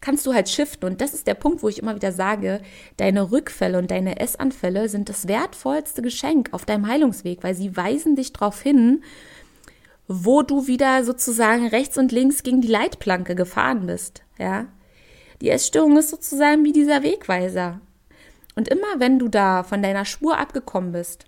[0.00, 0.88] kannst du halt shiften.
[0.88, 2.60] Und das ist der Punkt, wo ich immer wieder sage,
[2.96, 8.16] deine Rückfälle und deine Essanfälle sind das wertvollste Geschenk auf deinem Heilungsweg, weil sie weisen
[8.16, 9.02] dich darauf hin,
[10.08, 14.22] wo du wieder sozusagen rechts und links gegen die Leitplanke gefahren bist.
[14.38, 14.66] Ja,
[15.40, 17.80] die Essstörung ist sozusagen wie dieser Wegweiser.
[18.54, 21.26] Und immer wenn du da von deiner Spur abgekommen bist,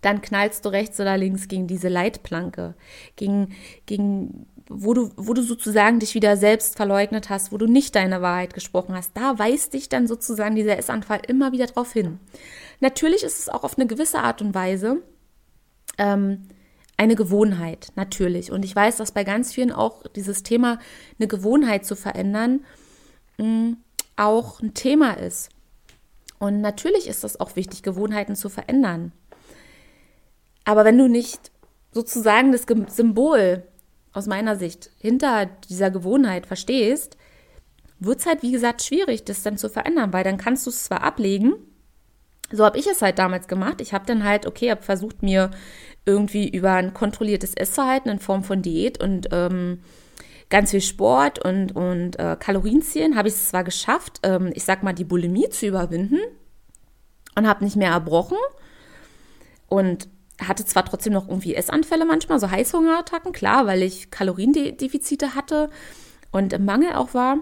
[0.00, 2.74] dann knallst du rechts oder links gegen diese Leitplanke,
[3.16, 3.54] gegen,
[3.86, 8.22] gegen wo du, wo du sozusagen dich wieder selbst verleugnet hast, wo du nicht deine
[8.22, 12.20] Wahrheit gesprochen hast, da weist dich dann sozusagen dieser Essanfall immer wieder drauf hin.
[12.78, 15.02] Natürlich ist es auch auf eine gewisse Art und Weise
[15.98, 16.46] ähm,
[17.00, 18.52] eine Gewohnheit, natürlich.
[18.52, 20.78] Und ich weiß, dass bei ganz vielen auch dieses Thema,
[21.18, 22.62] eine Gewohnheit zu verändern,
[23.38, 23.72] mm,
[24.16, 25.48] auch ein Thema ist.
[26.38, 29.12] Und natürlich ist es auch wichtig, Gewohnheiten zu verändern.
[30.66, 31.50] Aber wenn du nicht
[31.90, 33.62] sozusagen das Symbol
[34.12, 37.16] aus meiner Sicht hinter dieser Gewohnheit verstehst,
[37.98, 40.84] wird es halt, wie gesagt, schwierig, das dann zu verändern, weil dann kannst du es
[40.84, 41.54] zwar ablegen,
[42.52, 43.80] so habe ich es halt damals gemacht.
[43.80, 45.50] Ich habe dann halt, okay, habe versucht, mir
[46.06, 49.80] irgendwie über ein kontrolliertes Essverhalten in Form von Diät und ähm,
[50.48, 54.82] ganz viel Sport und, und äh, Kalorienzielen, habe ich es zwar geschafft, ähm, ich sag
[54.82, 56.18] mal, die Bulimie zu überwinden
[57.36, 58.38] und habe nicht mehr erbrochen
[59.68, 60.08] und
[60.40, 65.70] hatte zwar trotzdem noch irgendwie Essanfälle manchmal, so Heißhungerattacken, klar, weil ich Kaloriendefizite hatte
[66.32, 67.38] und im Mangel auch war.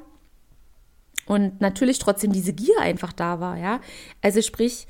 [1.27, 3.81] Und natürlich trotzdem diese Gier einfach da war, ja.
[4.23, 4.87] Also sprich,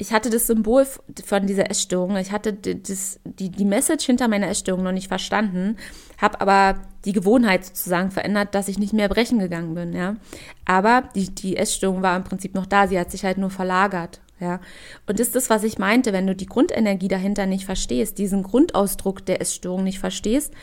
[0.00, 0.86] ich hatte das Symbol
[1.26, 5.76] von dieser Essstörung, ich hatte das, die, die Message hinter meiner Essstörung noch nicht verstanden,
[6.16, 10.16] habe aber die Gewohnheit sozusagen verändert, dass ich nicht mehr brechen gegangen bin, ja.
[10.64, 14.20] Aber die, die Essstörung war im Prinzip noch da, sie hat sich halt nur verlagert.
[14.40, 14.60] Ja,
[15.06, 18.42] und das ist das, was ich meinte, wenn du die Grundenergie dahinter nicht verstehst, diesen
[18.42, 20.54] Grundausdruck der Essstörung nicht verstehst,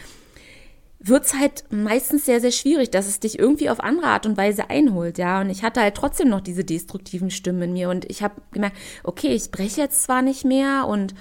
[1.00, 4.36] wird es halt meistens sehr, sehr schwierig, dass es dich irgendwie auf andere Art und
[4.36, 5.42] Weise einholt, ja.
[5.42, 8.78] Und ich hatte halt trotzdem noch diese destruktiven Stimmen in mir und ich habe gemerkt,
[9.04, 11.14] okay, ich breche jetzt zwar nicht mehr und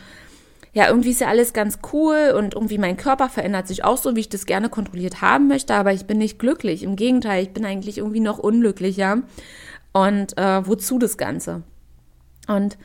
[0.72, 4.14] ja, irgendwie ist ja alles ganz cool und irgendwie mein Körper verändert sich auch so,
[4.14, 6.82] wie ich das gerne kontrolliert haben möchte, aber ich bin nicht glücklich.
[6.82, 9.22] Im Gegenteil, ich bin eigentlich irgendwie noch unglücklicher.
[9.94, 11.62] Und äh, wozu das Ganze?
[12.46, 12.76] Und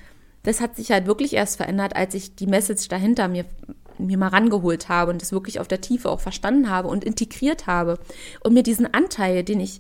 [0.44, 3.44] das hat sich halt wirklich erst verändert, als ich die Message dahinter mir,
[3.98, 7.68] mir mal rangeholt habe und das wirklich auf der Tiefe auch verstanden habe und integriert
[7.68, 8.00] habe
[8.44, 9.80] und mir diesen Anteil, den ich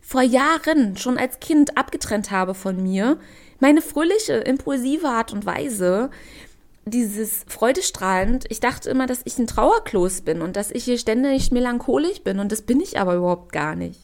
[0.00, 3.18] vor Jahren schon als Kind abgetrennt habe von mir,
[3.60, 6.10] meine fröhliche, impulsive Art und Weise,
[6.86, 11.50] dieses freudestrahlend, ich dachte immer, dass ich ein Trauerklos bin und dass ich hier ständig
[11.50, 14.00] melancholisch bin und das bin ich aber überhaupt gar nicht.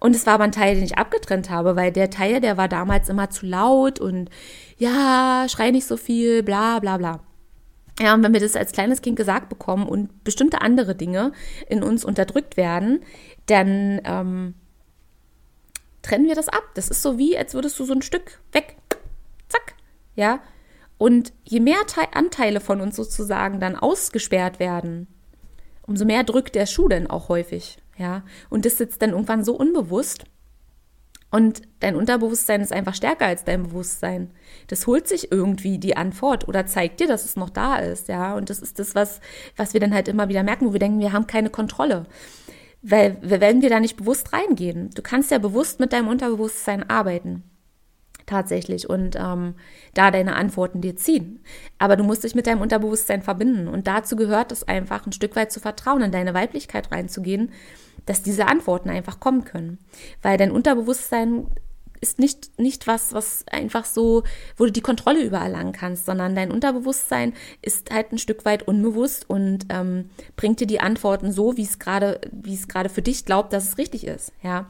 [0.00, 2.68] Und es war aber ein Teil, den ich abgetrennt habe, weil der Teil, der war
[2.68, 4.30] damals immer zu laut und
[4.76, 7.20] ja, schrei nicht so viel, bla bla bla.
[8.00, 11.32] Ja, und wenn wir das als kleines Kind gesagt bekommen und bestimmte andere Dinge
[11.68, 13.00] in uns unterdrückt werden,
[13.46, 14.54] dann ähm,
[16.02, 16.62] trennen wir das ab.
[16.74, 18.76] Das ist so wie, als würdest du so ein Stück weg,
[19.48, 19.74] zack,
[20.14, 20.40] ja.
[20.96, 25.06] Und je mehr Te Anteile von uns sozusagen dann ausgesperrt werden,
[25.82, 27.78] umso mehr drückt der Schuh dann auch häufig.
[27.96, 30.24] Ja, und das sitzt dann irgendwann so unbewusst.
[31.30, 34.30] Und dein Unterbewusstsein ist einfach stärker als dein Bewusstsein.
[34.68, 38.34] Das holt sich irgendwie die Antwort oder zeigt dir, dass es noch da ist, ja.
[38.34, 39.20] Und das ist das, was,
[39.56, 42.06] was wir dann halt immer wieder merken, wo wir denken, wir haben keine Kontrolle.
[42.80, 47.42] Weil, wenn wir da nicht bewusst reingehen, du kannst ja bewusst mit deinem Unterbewusstsein arbeiten
[48.28, 49.54] tatsächlich und ähm,
[49.94, 51.42] da deine Antworten dir ziehen.
[51.78, 55.34] Aber du musst dich mit deinem Unterbewusstsein verbinden und dazu gehört es einfach ein Stück
[55.34, 57.50] weit zu vertrauen, in deine Weiblichkeit reinzugehen
[58.08, 59.78] dass diese Antworten einfach kommen können.
[60.22, 61.46] Weil dein Unterbewusstsein
[62.00, 64.22] ist nicht, nicht was, was einfach so,
[64.56, 69.28] wo du die Kontrolle übererlangen kannst, sondern dein Unterbewusstsein ist halt ein Stück weit unbewusst
[69.28, 73.24] und ähm, bringt dir die Antworten so, wie es gerade, wie es gerade für dich
[73.24, 74.68] glaubt, dass es richtig ist, ja.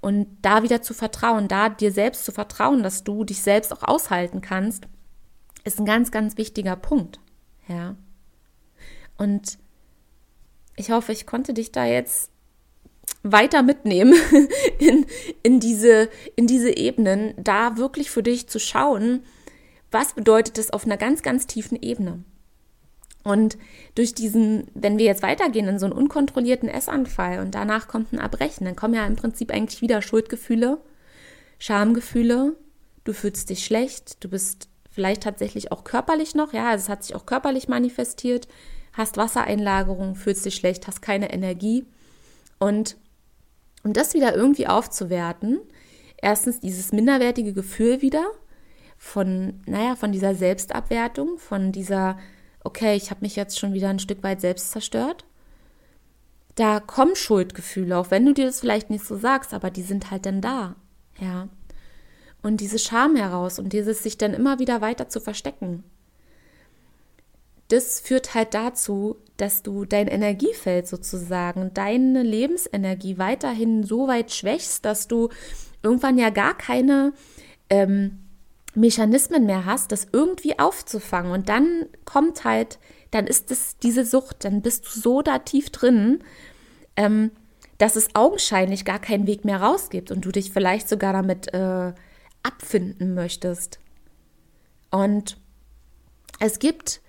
[0.00, 3.82] Und da wieder zu vertrauen, da dir selbst zu vertrauen, dass du dich selbst auch
[3.82, 4.84] aushalten kannst,
[5.64, 7.20] ist ein ganz, ganz wichtiger Punkt,
[7.68, 7.96] ja.
[9.18, 9.58] Und
[10.76, 12.30] ich hoffe, ich konnte dich da jetzt
[13.22, 14.14] weiter mitnehmen
[14.78, 15.06] in,
[15.42, 19.22] in, diese, in diese Ebenen, da wirklich für dich zu schauen,
[19.90, 22.22] was bedeutet das auf einer ganz, ganz tiefen Ebene.
[23.22, 23.58] Und
[23.94, 28.18] durch diesen, wenn wir jetzt weitergehen in so einen unkontrollierten Essanfall und danach kommt ein
[28.18, 30.78] Erbrechen, dann kommen ja im Prinzip eigentlich wieder Schuldgefühle,
[31.58, 32.56] Schamgefühle,
[33.04, 37.04] du fühlst dich schlecht, du bist vielleicht tatsächlich auch körperlich noch, ja, also es hat
[37.04, 38.48] sich auch körperlich manifestiert,
[38.94, 41.84] hast Wassereinlagerung, fühlst dich schlecht, hast keine Energie
[42.58, 42.96] und
[43.82, 45.60] um das wieder irgendwie aufzuwerten,
[46.20, 48.30] erstens dieses minderwertige Gefühl wieder
[48.98, 52.18] von, naja, von dieser Selbstabwertung, von dieser,
[52.64, 55.24] okay, ich habe mich jetzt schon wieder ein Stück weit selbst zerstört.
[56.56, 60.10] da kommen Schuldgefühle, auch wenn du dir das vielleicht nicht so sagst, aber die sind
[60.10, 60.76] halt dann da,
[61.18, 61.48] ja.
[62.42, 65.84] Und diese Scham heraus und dieses sich dann immer wieder weiter zu verstecken.
[67.70, 74.84] Das führt halt dazu, dass du dein Energiefeld sozusagen, deine Lebensenergie weiterhin so weit schwächst,
[74.84, 75.28] dass du
[75.82, 77.12] irgendwann ja gar keine
[77.70, 78.18] ähm,
[78.74, 81.30] Mechanismen mehr hast, das irgendwie aufzufangen.
[81.30, 82.80] Und dann kommt halt,
[83.12, 86.24] dann ist es diese Sucht, dann bist du so da tief drin,
[86.96, 87.30] ähm,
[87.78, 91.54] dass es augenscheinlich gar keinen Weg mehr raus gibt und du dich vielleicht sogar damit
[91.54, 91.92] äh,
[92.42, 93.78] abfinden möchtest.
[94.90, 95.38] Und
[96.40, 97.00] es gibt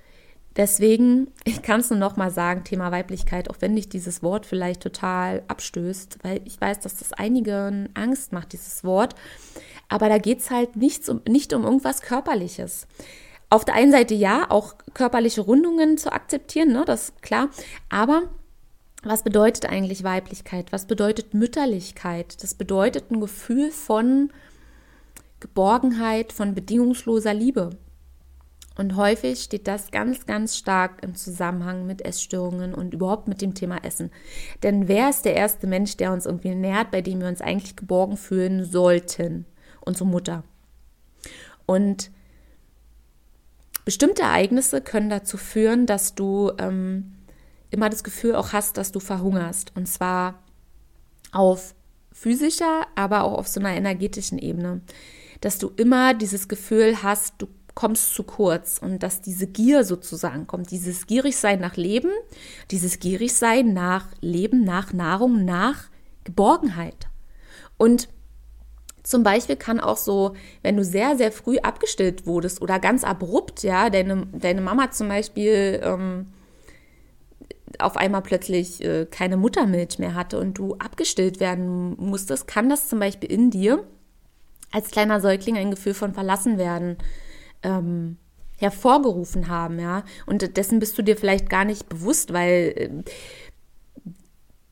[0.56, 4.46] deswegen, ich kann es nur noch mal sagen, Thema Weiblichkeit, auch wenn dich dieses Wort
[4.46, 9.16] vielleicht total abstößt, weil ich weiß, dass das einigen Angst macht, dieses Wort.
[9.90, 12.88] Aber da geht es halt nicht um, nicht um irgendwas Körperliches.
[13.50, 17.50] Auf der einen Seite ja, auch körperliche Rundungen zu akzeptieren, ne, das ist klar.
[17.90, 18.24] Aber
[19.04, 20.72] was bedeutet eigentlich Weiblichkeit?
[20.72, 22.42] Was bedeutet Mütterlichkeit?
[22.44, 24.32] Das bedeutet ein Gefühl von
[25.40, 27.72] Geborgenheit, von bedingungsloser Liebe.
[28.78, 33.54] Und häufig steht das ganz, ganz stark im Zusammenhang mit Essstörungen und überhaupt mit dem
[33.54, 34.12] Thema Essen.
[34.64, 37.76] Denn wer ist der erste Mensch, der uns irgendwie nährt, bei dem wir uns eigentlich
[37.76, 39.46] geborgen fühlen sollten?
[39.82, 40.44] unsere Mutter.
[41.66, 42.12] Und
[43.86, 47.14] bestimmte Ereignisse können dazu führen, dass du ähm,
[47.70, 49.74] immer das Gefühl auch hast, dass du verhungerst.
[49.76, 50.42] Und zwar
[51.32, 51.76] auf
[52.12, 54.82] physischer, aber auch auf so einer energetischen Ebene.
[55.40, 60.48] Dass du immer dieses Gefühl hast, du kommst zu kurz und dass diese Gier sozusagen
[60.48, 62.12] kommt, dieses Gierigsein nach Leben,
[62.70, 65.90] dieses Gierigsein nach Leben, nach Nahrung, nach
[66.24, 67.08] Geborgenheit.
[67.78, 68.10] Und
[69.04, 73.64] zum Beispiel kann auch so, wenn du sehr, sehr früh abgestillt wurdest oder ganz abrupt,
[73.64, 76.28] ja, deine, deine Mama zum Beispiel ähm,
[77.80, 82.90] auf einmal plötzlich äh, keine Muttermilch mehr hatte und du abgestillt werden musstest, kann das
[82.90, 83.84] zum Beispiel in dir
[84.72, 86.98] als kleiner Säugling ein Gefühl von Verlassenwerden
[87.64, 88.18] ähm,
[88.58, 90.04] hervorgerufen haben, ja.
[90.26, 92.90] Und dessen bist du dir vielleicht gar nicht bewusst, weil äh,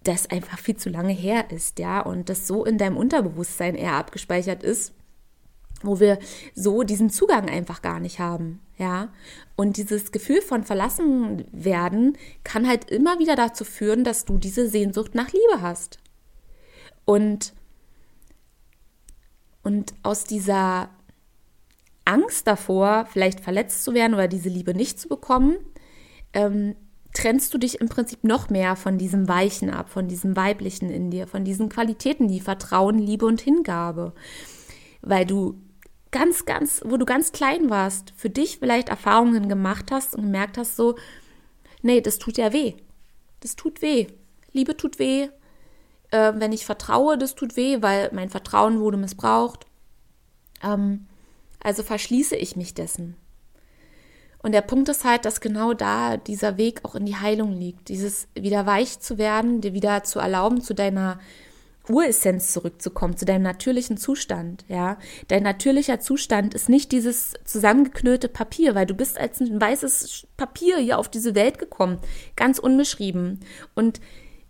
[0.03, 3.93] das einfach viel zu lange her ist, ja, und das so in deinem Unterbewusstsein eher
[3.93, 4.93] abgespeichert ist,
[5.81, 6.19] wo wir
[6.55, 9.09] so diesen Zugang einfach gar nicht haben, ja.
[9.55, 14.69] Und dieses Gefühl von verlassen werden kann halt immer wieder dazu führen, dass du diese
[14.69, 15.99] Sehnsucht nach Liebe hast.
[17.05, 17.53] Und
[19.61, 20.89] und aus dieser
[22.09, 25.57] Angst davor, vielleicht verletzt zu werden oder diese Liebe nicht zu bekommen,
[26.33, 26.75] ähm,
[27.13, 31.11] trennst du dich im Prinzip noch mehr von diesem Weichen ab, von diesem Weiblichen in
[31.11, 34.13] dir, von diesen Qualitäten, die Vertrauen, Liebe und Hingabe.
[35.01, 35.61] Weil du
[36.11, 40.57] ganz, ganz, wo du ganz klein warst, für dich vielleicht Erfahrungen gemacht hast und gemerkt
[40.57, 40.95] hast, so,
[41.81, 42.73] nee, das tut ja weh.
[43.41, 44.07] Das tut weh.
[44.51, 45.29] Liebe tut weh.
[46.11, 49.65] Äh, wenn ich vertraue, das tut weh, weil mein Vertrauen wurde missbraucht.
[50.63, 51.07] Ähm,
[51.61, 53.15] also verschließe ich mich dessen.
[54.41, 57.89] Und der Punkt ist halt, dass genau da dieser Weg auch in die Heilung liegt.
[57.89, 61.19] Dieses wieder weich zu werden, dir wieder zu erlauben, zu deiner
[61.89, 64.97] Uressenz zurückzukommen, zu deinem natürlichen Zustand, ja.
[65.27, 70.77] Dein natürlicher Zustand ist nicht dieses zusammengeknüllte Papier, weil du bist als ein weißes Papier
[70.77, 71.97] hier auf diese Welt gekommen,
[72.35, 73.39] ganz unbeschrieben.
[73.73, 73.99] Und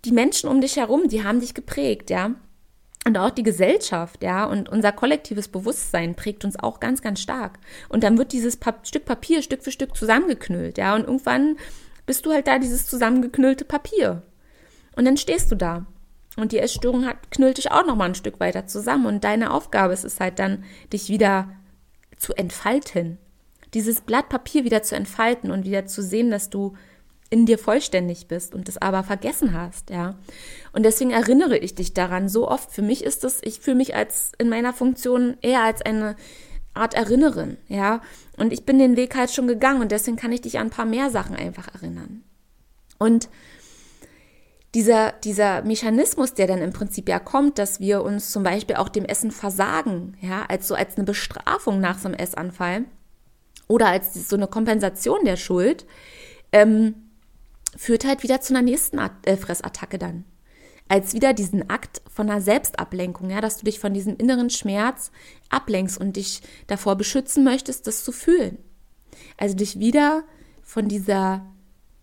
[0.06, 2.36] die Menschen um dich herum, die haben dich geprägt, ja.
[3.10, 7.58] Und auch die Gesellschaft, ja, und unser kollektives Bewusstsein prägt uns auch ganz, ganz stark.
[7.90, 11.58] Und dann wird dieses pa Stück Papier Stück für Stück zusammengeknüllt, ja, und irgendwann
[12.06, 14.22] bist du halt da dieses zusammengeknüllte Papier.
[14.96, 15.88] Und dann stehst du da.
[16.38, 19.08] Und die Essstörung hat, knüllt dich auch nochmal ein Stück weiter zusammen.
[19.08, 21.50] Und deine Aufgabe ist es halt dann, dich wieder
[22.16, 23.18] zu entfalten.
[23.74, 26.76] Dieses Blatt Papier wieder zu entfalten und wieder zu sehen, dass du
[27.30, 30.16] in dir vollständig bist und das aber vergessen hast, ja.
[30.74, 32.72] Und deswegen erinnere ich dich daran so oft.
[32.72, 36.16] Für mich ist das, ich fühle mich als in meiner Funktion eher als eine
[36.74, 38.02] Art Erinnerin, ja.
[38.38, 40.72] Und ich bin den Weg halt schon gegangen und deswegen kann ich dich an ein
[40.72, 42.24] paar mehr Sachen einfach erinnern.
[42.98, 43.30] Und
[44.76, 48.90] dieser, dieser Mechanismus, der dann im Prinzip ja kommt, dass wir uns zum Beispiel auch
[48.90, 52.86] dem Essen versagen, ja, als so als eine Bestrafung nach so einem Essanfall
[53.68, 55.86] oder als so eine Kompensation der Schuld,
[56.52, 57.09] ähm,
[57.80, 60.26] führt halt wieder zu einer nächsten äh, Fressattacke dann.
[60.90, 65.12] Als wieder diesen Akt von einer Selbstablenkung, ja, dass du dich von diesem inneren Schmerz
[65.48, 68.58] ablenkst und dich davor beschützen möchtest, das zu fühlen.
[69.38, 70.26] Also dich wieder
[70.62, 71.46] von dieser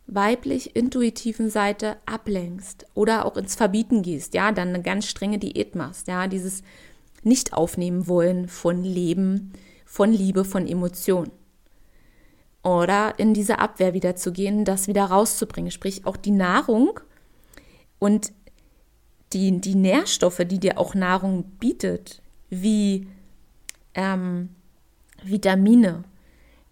[0.06, 5.74] weiblich intuitiven Seite ablenkst oder auch ins Verbieten gehst, ja, dann eine ganz strenge Diät
[5.74, 6.62] machst, ja, dieses
[7.22, 9.52] nicht aufnehmen wollen von Leben,
[9.84, 11.32] von Liebe, von Emotionen
[12.66, 15.70] oder in diese Abwehr wieder zu gehen, das wieder rauszubringen.
[15.70, 16.98] Sprich, auch die Nahrung
[18.00, 18.32] Und
[19.32, 23.06] die, die Nährstoffe, die dir auch Nahrung bietet, wie
[23.94, 24.48] ähm,
[25.22, 26.02] Vitamine,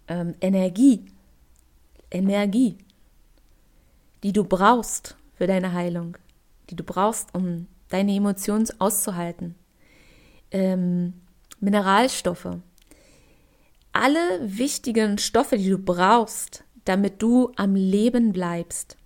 [0.09, 1.05] ähm, Energie,
[2.11, 2.77] Energie,
[4.23, 6.17] die du brauchst für deine Heilung,
[6.69, 9.55] die du brauchst, um deine Emotionen auszuhalten,
[10.51, 11.13] ähm,
[11.61, 12.57] Mineralstoffe,
[13.95, 18.97] alle wichtigen Stoffe, die du brauchst, damit du am Leben bleibst.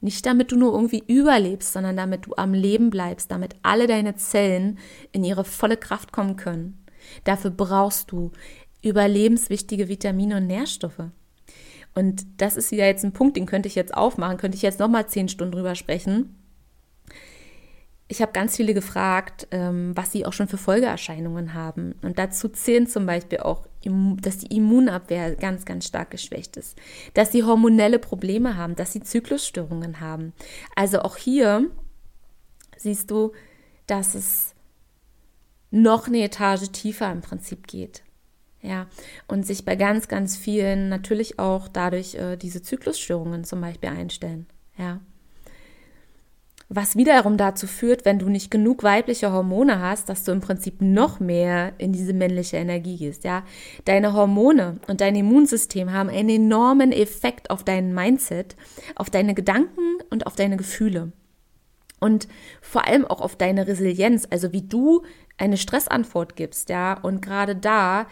[0.00, 4.14] Nicht damit du nur irgendwie überlebst, sondern damit du am Leben bleibst, damit alle deine
[4.14, 4.78] Zellen
[5.10, 6.78] in ihre volle Kraft kommen können.
[7.24, 8.30] Dafür brauchst du
[8.82, 11.10] überlebenswichtige Vitamine und Nährstoffe.
[11.94, 14.78] Und das ist wieder jetzt ein Punkt, den könnte ich jetzt aufmachen, könnte ich jetzt
[14.78, 16.36] nochmal zehn Stunden drüber sprechen
[18.08, 21.96] ich habe ganz viele gefragt, ähm, was sie auch schon für Folgeerscheinungen haben.
[22.02, 23.66] Und dazu zählen zum Beispiel auch,
[24.20, 26.78] dass die Immunabwehr ganz, ganz stark geschwächt ist,
[27.14, 30.32] dass sie hormonelle Probleme haben, dass sie Zyklusstörungen haben.
[30.76, 31.68] Also auch hier
[32.76, 33.32] siehst du,
[33.86, 34.54] dass es
[35.70, 38.02] noch eine Etage tiefer im Prinzip geht.
[38.62, 38.86] Ja,
[39.28, 44.46] und sich bei ganz, ganz vielen natürlich auch dadurch äh, diese Zyklusstörungen zum Beispiel einstellen.
[44.76, 45.00] Ja
[46.68, 50.80] was wiederum dazu führt, wenn du nicht genug weibliche Hormone hast, dass du im Prinzip
[50.80, 53.44] noch mehr in diese männliche Energie gehst, ja.
[53.84, 58.56] Deine Hormone und dein Immunsystem haben einen enormen Effekt auf dein Mindset,
[58.96, 61.12] auf deine Gedanken und auf deine Gefühle.
[62.00, 62.26] Und
[62.60, 65.02] vor allem auch auf deine Resilienz, also wie du
[65.38, 66.94] eine Stressantwort gibst, ja.
[67.00, 68.08] Und gerade da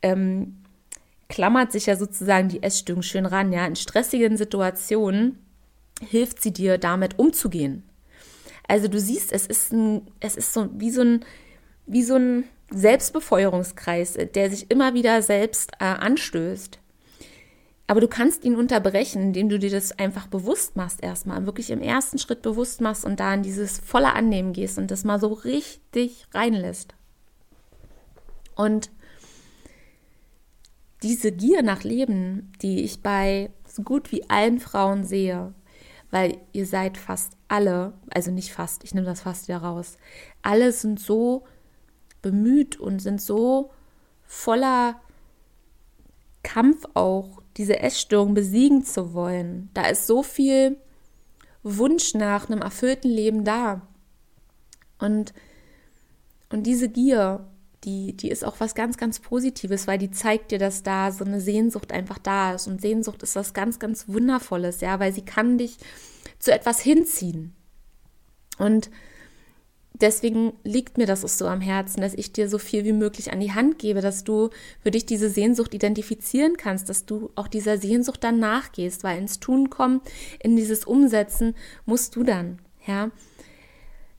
[0.00, 0.62] ähm,
[1.28, 3.66] klammert sich ja sozusagen die Essstörung schön ran, ja.
[3.66, 5.38] In stressigen Situationen
[6.00, 7.82] hilft sie dir, damit umzugehen.
[8.68, 11.24] Also du siehst, es ist ein, es ist so wie so ein,
[11.86, 16.78] wie so ein Selbstbefeuerungskreis, der sich immer wieder selbst äh, anstößt.
[17.86, 21.80] Aber du kannst ihn unterbrechen, indem du dir das einfach bewusst machst erstmal, wirklich im
[21.80, 25.28] ersten Schritt bewusst machst und da in dieses volle Annehmen gehst und das mal so
[25.28, 26.94] richtig reinlässt.
[28.54, 28.90] Und
[31.02, 35.54] diese Gier nach Leben, die ich bei so gut wie allen Frauen sehe,
[36.10, 39.96] weil ihr seid fast alle, also nicht fast, ich nehme das fast wieder raus,
[40.42, 41.44] alle sind so
[42.22, 43.70] bemüht und sind so
[44.24, 45.00] voller
[46.42, 49.70] Kampf auch, diese Essstörung besiegen zu wollen.
[49.74, 50.76] Da ist so viel
[51.62, 53.82] Wunsch nach einem erfüllten Leben da.
[54.98, 55.32] Und,
[56.50, 57.46] und diese Gier,
[57.88, 61.24] die, die ist auch was ganz, ganz Positives, weil die zeigt dir, dass da so
[61.24, 62.66] eine Sehnsucht einfach da ist.
[62.66, 65.78] Und Sehnsucht ist was ganz, ganz Wundervolles, ja, weil sie kann dich
[66.38, 67.54] zu etwas hinziehen.
[68.58, 68.90] Und
[69.94, 73.32] deswegen liegt mir das auch so am Herzen, dass ich dir so viel wie möglich
[73.32, 74.50] an die Hand gebe, dass du
[74.82, 79.40] für dich diese Sehnsucht identifizieren kannst, dass du auch dieser Sehnsucht dann nachgehst, weil ins
[79.40, 80.02] Tun kommen,
[80.40, 81.54] in dieses Umsetzen
[81.86, 83.10] musst du dann, ja.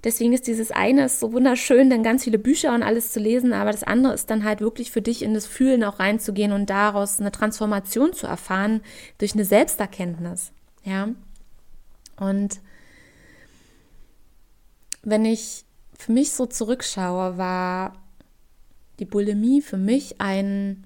[0.04, 3.52] Deswegen ist dieses eine ist so wunderschön, dann ganz viele Bücher und alles zu lesen,
[3.52, 6.70] aber das andere ist dann halt wirklich für dich in das Fühlen auch reinzugehen und
[6.70, 8.82] daraus eine Transformation zu erfahren
[9.18, 10.54] durch eine Selbsterkenntnis.
[10.86, 11.10] Ja.
[12.18, 12.62] Und
[15.04, 15.66] wenn ich
[15.98, 17.94] für mich so zurückschaue, war
[19.00, 20.86] die Bulimie für mich ein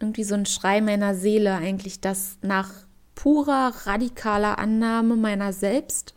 [0.00, 2.70] irgendwie so ein Schrei meiner Seele, eigentlich das nach
[3.14, 6.14] purer, radikaler Annahme meiner selbst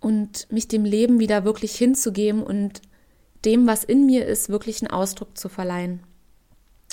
[0.00, 2.82] und mich dem Leben wieder wirklich hinzugeben und
[3.44, 6.02] dem, was in mir ist, wirklich einen Ausdruck zu verleihen.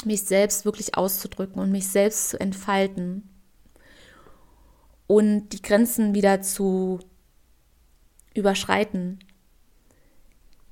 [0.06, 3.30] Mich selbst wirklich auszudrücken und mich selbst zu entfalten
[5.08, 7.00] und die Grenzen wieder zu
[8.34, 9.20] überschreiten.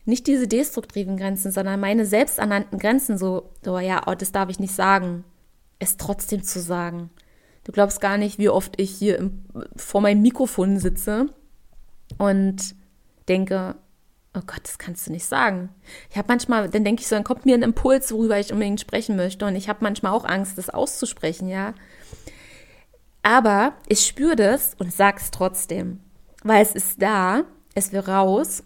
[0.06, 4.60] Nicht diese destruktiven Grenzen, sondern meine selbsternannten Grenzen, so, so ja, oh, das darf ich
[4.60, 5.24] nicht sagen,
[5.80, 7.12] es trotzdem zu sagen.
[7.64, 9.44] Du glaubst gar nicht, wie oft ich hier im,
[9.76, 11.28] vor meinem Mikrofon sitze
[12.18, 12.76] und
[13.28, 13.76] denke,
[14.34, 15.70] oh Gott, das kannst du nicht sagen.
[16.10, 18.80] Ich habe manchmal, dann denke ich so, dann kommt mir ein Impuls, worüber ich unbedingt
[18.80, 19.46] sprechen möchte.
[19.46, 21.74] Und ich habe manchmal auch Angst, das auszusprechen, ja.
[23.24, 26.00] Aber ich spüre das und sag's trotzdem,
[26.44, 27.44] weil es ist da,
[27.76, 28.64] es will raus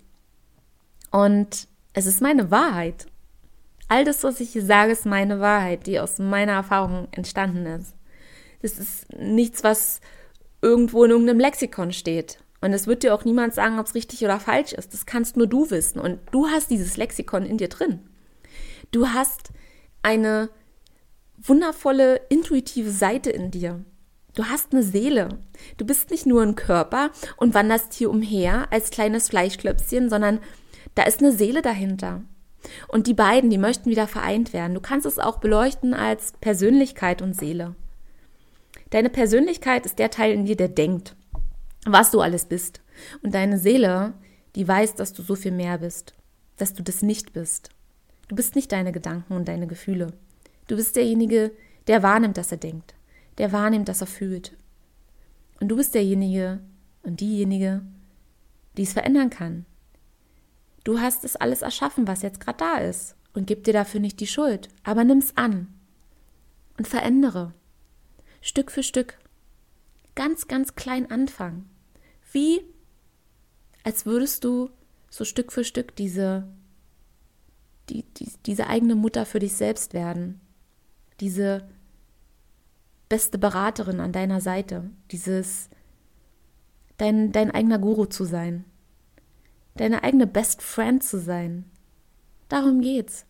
[1.11, 3.07] und es ist meine Wahrheit.
[3.87, 7.93] All das, was ich hier sage, ist meine Wahrheit, die aus meiner Erfahrung entstanden ist.
[8.61, 9.99] Das ist nichts, was
[10.61, 12.39] irgendwo in irgendeinem Lexikon steht.
[12.66, 14.91] Und es wird dir auch niemand sagen, ob es richtig oder falsch ist.
[14.91, 15.99] Das kannst nur du wissen.
[15.99, 17.99] Und du hast dieses Lexikon in dir drin.
[18.91, 19.51] Du hast
[20.01, 20.49] eine
[21.38, 23.86] wundervolle, intuitive Seite in dir.
[24.34, 25.30] Du hast eine Seele.
[25.78, 30.39] Du bist nicht nur ein Körper und wanderst hier umher als kleines Fleischklöpschen, sondern
[30.95, 32.24] da ist eine Seele dahinter.
[32.88, 34.74] Und die beiden, die möchten wieder vereint werden.
[34.74, 37.76] Du kannst es auch beleuchten als Persönlichkeit und Seele.
[38.89, 41.16] Deine Persönlichkeit ist der Teil in dir, der denkt,
[41.93, 42.81] was du alles bist.
[43.21, 44.13] Und deine Seele,
[44.55, 46.13] die weiß, dass du so viel mehr bist,
[46.57, 47.69] dass du das nicht bist.
[48.27, 50.13] Du bist nicht deine Gedanken und deine Gefühle.
[50.67, 51.51] Du bist derjenige,
[51.88, 52.95] der wahrnimmt, dass er denkt,
[53.38, 54.57] der wahrnimmt, dass er fühlt.
[55.59, 56.59] Und du bist derjenige
[57.03, 57.81] und diejenige,
[58.77, 59.65] die es verändern kann.
[60.83, 64.19] Du hast es alles erschaffen, was jetzt gerade da ist und gib dir dafür nicht
[64.19, 65.67] die Schuld, aber nimm's an
[66.77, 67.53] und verändere.
[68.41, 69.17] Stück für Stück.
[70.15, 71.69] Ganz, ganz klein anfangen.
[72.36, 72.61] Wie
[73.86, 74.69] als würdest du
[75.09, 76.47] so Stück für Stück diese,
[77.88, 80.41] die, die, diese eigene Mutter für dich selbst werden.
[81.21, 81.65] Diese
[83.07, 84.89] beste Beraterin an deiner Seite.
[85.11, 85.69] Dieses
[86.97, 88.65] dein, dein eigener Guru zu sein.
[89.75, 91.63] Deine eigene Best Friend zu sein.
[92.49, 93.25] Darum geht's.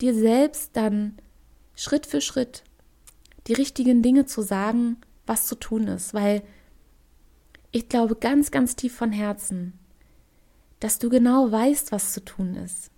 [0.00, 1.18] Dir selbst dann
[1.74, 2.62] Schritt für Schritt
[3.48, 4.96] die richtigen Dinge zu sagen,
[5.26, 6.42] was zu tun ist, weil
[7.78, 9.78] ich glaube ganz, ganz tief von Herzen,
[10.80, 12.90] dass du genau weißt, was zu tun ist.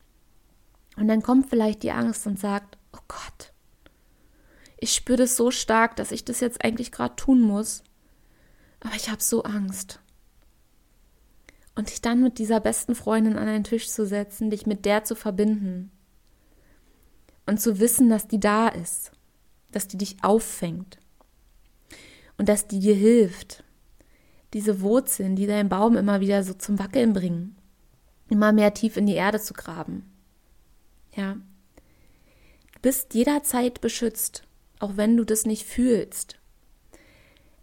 [0.97, 3.53] Und dann kommt vielleicht die Angst und sagt, oh Gott,
[4.79, 7.85] ich spüre das so stark, dass ich das jetzt eigentlich gerade tun muss,
[8.81, 10.01] aber ich habe so Angst.
[11.75, 15.05] Und dich dann mit dieser besten Freundin an einen Tisch zu setzen, dich mit der
[15.05, 15.91] zu verbinden
[17.45, 19.13] und zu wissen, dass die da ist,
[19.73, 20.99] dass die dich auffängt
[22.39, 23.63] und dass die dir hilft.
[24.53, 27.57] Diese Wurzeln, die deinen Baum immer wieder so zum Wackeln bringen,
[28.29, 30.11] immer mehr tief in die Erde zu graben.
[31.15, 31.35] Ja.
[31.35, 34.43] Du bist jederzeit beschützt,
[34.79, 36.41] auch wenn du das nicht fühlst.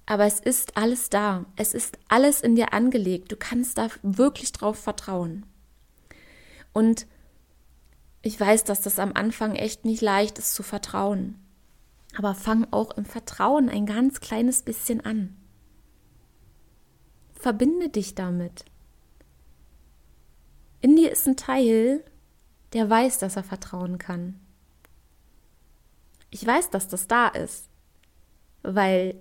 [0.05, 1.45] Aber es ist alles da.
[1.57, 3.31] Es ist alles in dir angelegt.
[3.31, 5.45] Du kannst da wirklich drauf vertrauen.
[6.71, 7.07] Und
[8.21, 11.35] ich weiß, dass das am Anfang echt nicht leicht ist zu vertrauen.
[12.17, 15.35] Aber fang auch im Vertrauen ein ganz kleines bisschen an.
[17.39, 18.65] Verbinde dich damit.
[20.81, 22.03] In dir ist ein Teil,
[22.73, 24.39] der weiß, dass er vertrauen kann.
[26.29, 27.69] Ich weiß, dass das da ist,
[28.63, 29.15] weil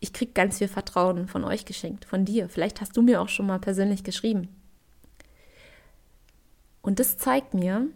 [0.00, 2.48] ich kriege ganz viel Vertrauen von euch geschenkt, von dir.
[2.48, 4.48] Vielleicht hast du mir auch schon mal persönlich geschrieben.
[6.82, 7.88] Und das zeigt mir,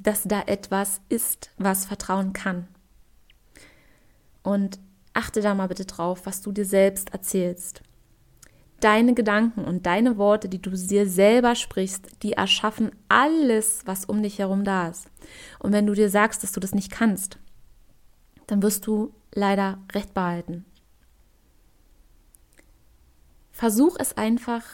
[0.00, 2.66] dass da etwas ist, was vertrauen kann.
[4.42, 4.80] Und
[5.12, 7.82] achte da mal bitte drauf, was du dir selbst erzählst.
[8.80, 14.22] Deine Gedanken und deine Worte, die du dir selber sprichst, die erschaffen alles, was um
[14.22, 15.06] dich herum da ist.
[15.58, 17.38] Und wenn du dir sagst, dass du das nicht kannst,
[18.46, 20.64] dann wirst du leider recht behalten.
[23.52, 24.64] Versuch es einfach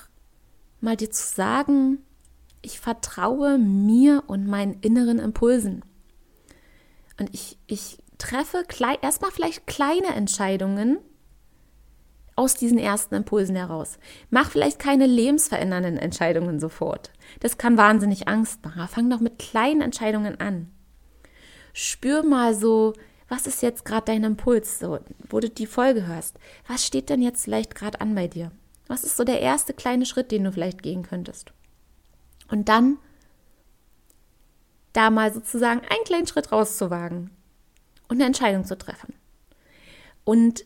[0.80, 1.98] mal dir zu sagen,
[2.62, 5.84] ich vertraue mir und meinen inneren Impulsen.
[7.18, 8.64] Und ich, ich treffe
[9.02, 10.98] erstmal vielleicht kleine Entscheidungen
[12.36, 13.98] aus diesen ersten Impulsen heraus.
[14.30, 17.10] Mach vielleicht keine lebensverändernden Entscheidungen sofort.
[17.40, 18.86] Das kann wahnsinnig Angst machen.
[18.88, 20.70] Fang doch mit kleinen Entscheidungen an.
[21.72, 22.92] Spür mal so,
[23.28, 26.38] was ist jetzt gerade dein Impuls, so, wo du die Folge hörst.
[26.68, 28.52] Was steht denn jetzt vielleicht gerade an bei dir?
[28.86, 31.52] Was ist so der erste kleine Schritt, den du vielleicht gehen könntest?
[32.48, 32.98] Und dann
[34.92, 37.30] da mal sozusagen einen kleinen Schritt rauszuwagen
[38.08, 39.14] und eine Entscheidung zu treffen.
[40.24, 40.64] Und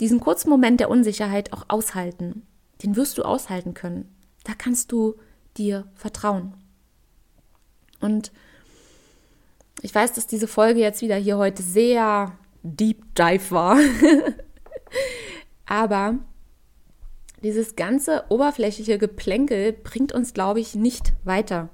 [0.00, 2.46] diesen kurzen Moment der Unsicherheit auch aushalten.
[2.82, 4.14] Den wirst du aushalten können.
[4.44, 5.16] Da kannst du
[5.56, 6.54] dir vertrauen.
[8.00, 8.32] Und
[9.82, 12.32] ich weiß, dass diese Folge jetzt wieder hier heute sehr
[12.62, 13.78] deep dive war.
[15.66, 16.18] Aber
[17.42, 21.68] dieses ganze oberflächliche Geplänkel bringt uns, glaube ich, nicht weiter.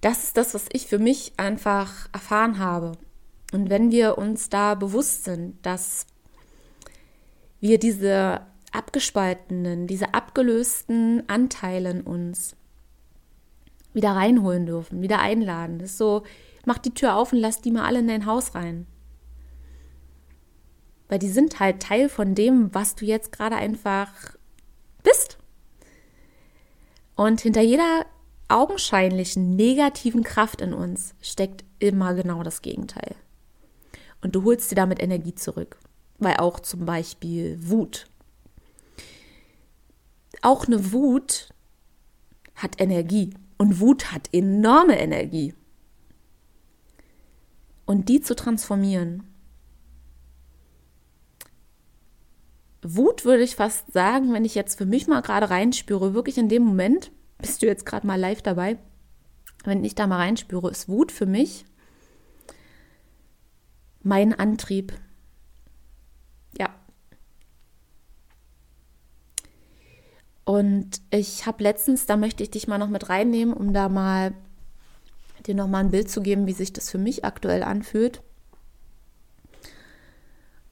[0.00, 2.92] Das ist das, was ich für mich einfach erfahren habe.
[3.52, 6.06] Und wenn wir uns da bewusst sind, dass
[7.62, 8.42] wir diese
[8.72, 12.56] abgespaltenen, diese abgelösten Anteile in uns
[13.94, 15.78] wieder reinholen dürfen, wieder einladen.
[15.78, 16.24] Das ist so,
[16.66, 18.86] mach die Tür auf und lass die mal alle in dein Haus rein.
[21.08, 24.10] Weil die sind halt Teil von dem, was du jetzt gerade einfach
[25.04, 25.38] bist.
[27.14, 28.06] Und hinter jeder
[28.48, 33.14] augenscheinlichen negativen Kraft in uns steckt immer genau das Gegenteil.
[34.20, 35.76] Und du holst dir damit Energie zurück.
[36.22, 38.06] Weil auch zum Beispiel Wut.
[40.40, 41.48] Auch eine Wut
[42.54, 43.34] hat Energie.
[43.58, 45.54] Und Wut hat enorme Energie.
[47.86, 49.24] Und die zu transformieren.
[52.82, 56.48] Wut würde ich fast sagen, wenn ich jetzt für mich mal gerade reinspüre, wirklich in
[56.48, 58.78] dem Moment, bist du jetzt gerade mal live dabei,
[59.64, 61.64] wenn ich da mal reinspüre, ist Wut für mich
[64.02, 64.92] mein Antrieb.
[66.58, 66.74] Ja.
[70.62, 74.32] Und ich habe letztens, da möchte ich dich mal noch mit reinnehmen, um da mal
[75.44, 78.22] dir noch mal ein Bild zu geben, wie sich das für mich aktuell anfühlt.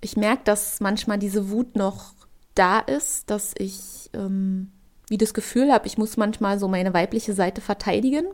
[0.00, 2.14] Ich merke, dass manchmal diese Wut noch
[2.54, 4.70] da ist, dass ich ähm,
[5.08, 8.26] wie das Gefühl habe, ich muss manchmal so meine weibliche Seite verteidigen.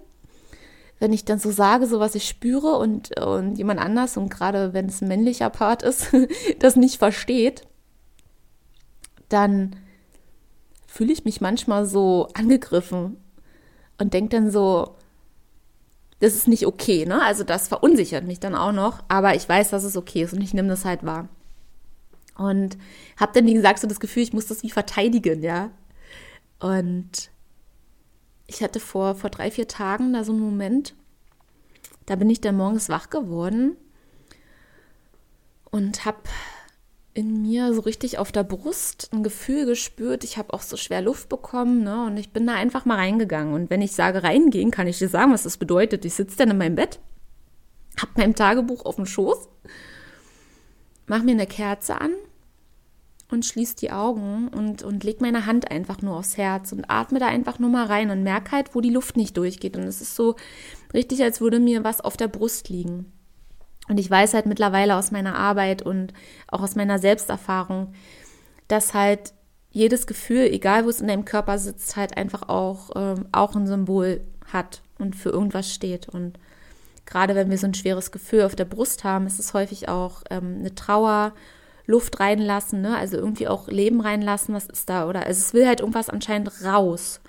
[0.98, 4.74] Wenn ich dann so sage, so was ich spüre und, und jemand anders, und gerade
[4.74, 6.08] wenn es ein männlicher Part ist,
[6.58, 7.62] das nicht versteht,
[9.30, 9.74] dann
[10.96, 13.18] fühle ich mich manchmal so angegriffen
[13.98, 14.96] und denke dann so,
[16.20, 17.22] das ist nicht okay, ne?
[17.22, 20.40] Also das verunsichert mich dann auch noch, aber ich weiß, dass es okay ist und
[20.40, 21.28] ich nehme das halt wahr.
[22.38, 22.78] Und
[23.18, 25.70] habe dann, wie gesagt, so das Gefühl, ich muss das wie verteidigen, ja.
[26.60, 27.30] Und
[28.46, 30.94] ich hatte vor, vor drei, vier Tagen da so einen Moment,
[32.06, 33.76] da bin ich dann morgens wach geworden
[35.70, 36.18] und habe
[37.16, 40.22] in mir so richtig auf der Brust ein Gefühl gespürt.
[40.22, 42.04] Ich habe auch so schwer Luft bekommen, ne?
[42.04, 43.54] Und ich bin da einfach mal reingegangen.
[43.54, 46.04] Und wenn ich sage reingehen, kann ich dir sagen, was das bedeutet.
[46.04, 47.00] Ich sitze dann in meinem Bett,
[47.98, 49.48] habe mein Tagebuch auf dem Schoß,
[51.06, 52.12] mache mir eine Kerze an
[53.30, 57.18] und schließe die Augen und, und leg meine Hand einfach nur aufs Herz und atme
[57.18, 59.78] da einfach nur mal rein und merke halt, wo die Luft nicht durchgeht.
[59.78, 60.36] Und es ist so
[60.92, 63.10] richtig, als würde mir was auf der Brust liegen.
[63.88, 66.12] Und ich weiß halt mittlerweile aus meiner Arbeit und
[66.48, 67.92] auch aus meiner Selbsterfahrung,
[68.68, 69.32] dass halt
[69.70, 73.66] jedes Gefühl, egal wo es in deinem Körper sitzt, halt einfach auch, ähm, auch ein
[73.66, 74.22] Symbol
[74.52, 76.08] hat und für irgendwas steht.
[76.08, 76.38] Und
[77.04, 80.22] gerade wenn wir so ein schweres Gefühl auf der Brust haben, ist es häufig auch
[80.30, 81.32] ähm, eine Trauer,
[81.86, 82.96] Luft reinlassen, ne?
[82.96, 85.08] also irgendwie auch Leben reinlassen, was ist da?
[85.08, 87.20] Oder also es will halt irgendwas anscheinend raus,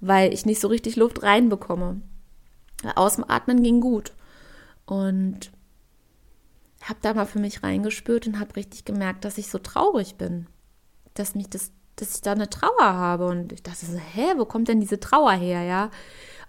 [0.00, 2.02] weil ich nicht so richtig Luft reinbekomme.
[2.96, 4.12] Aus dem Atmen ging gut.
[4.84, 5.50] Und
[6.88, 10.46] habe da mal für mich reingespürt und habe richtig gemerkt, dass ich so traurig bin.
[11.14, 13.26] Dass mich das, dass ich da eine Trauer habe.
[13.26, 15.90] Und ich dachte so, hä, wo kommt denn diese Trauer her, ja?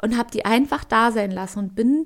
[0.01, 2.05] Und habe die einfach da sein lassen und bin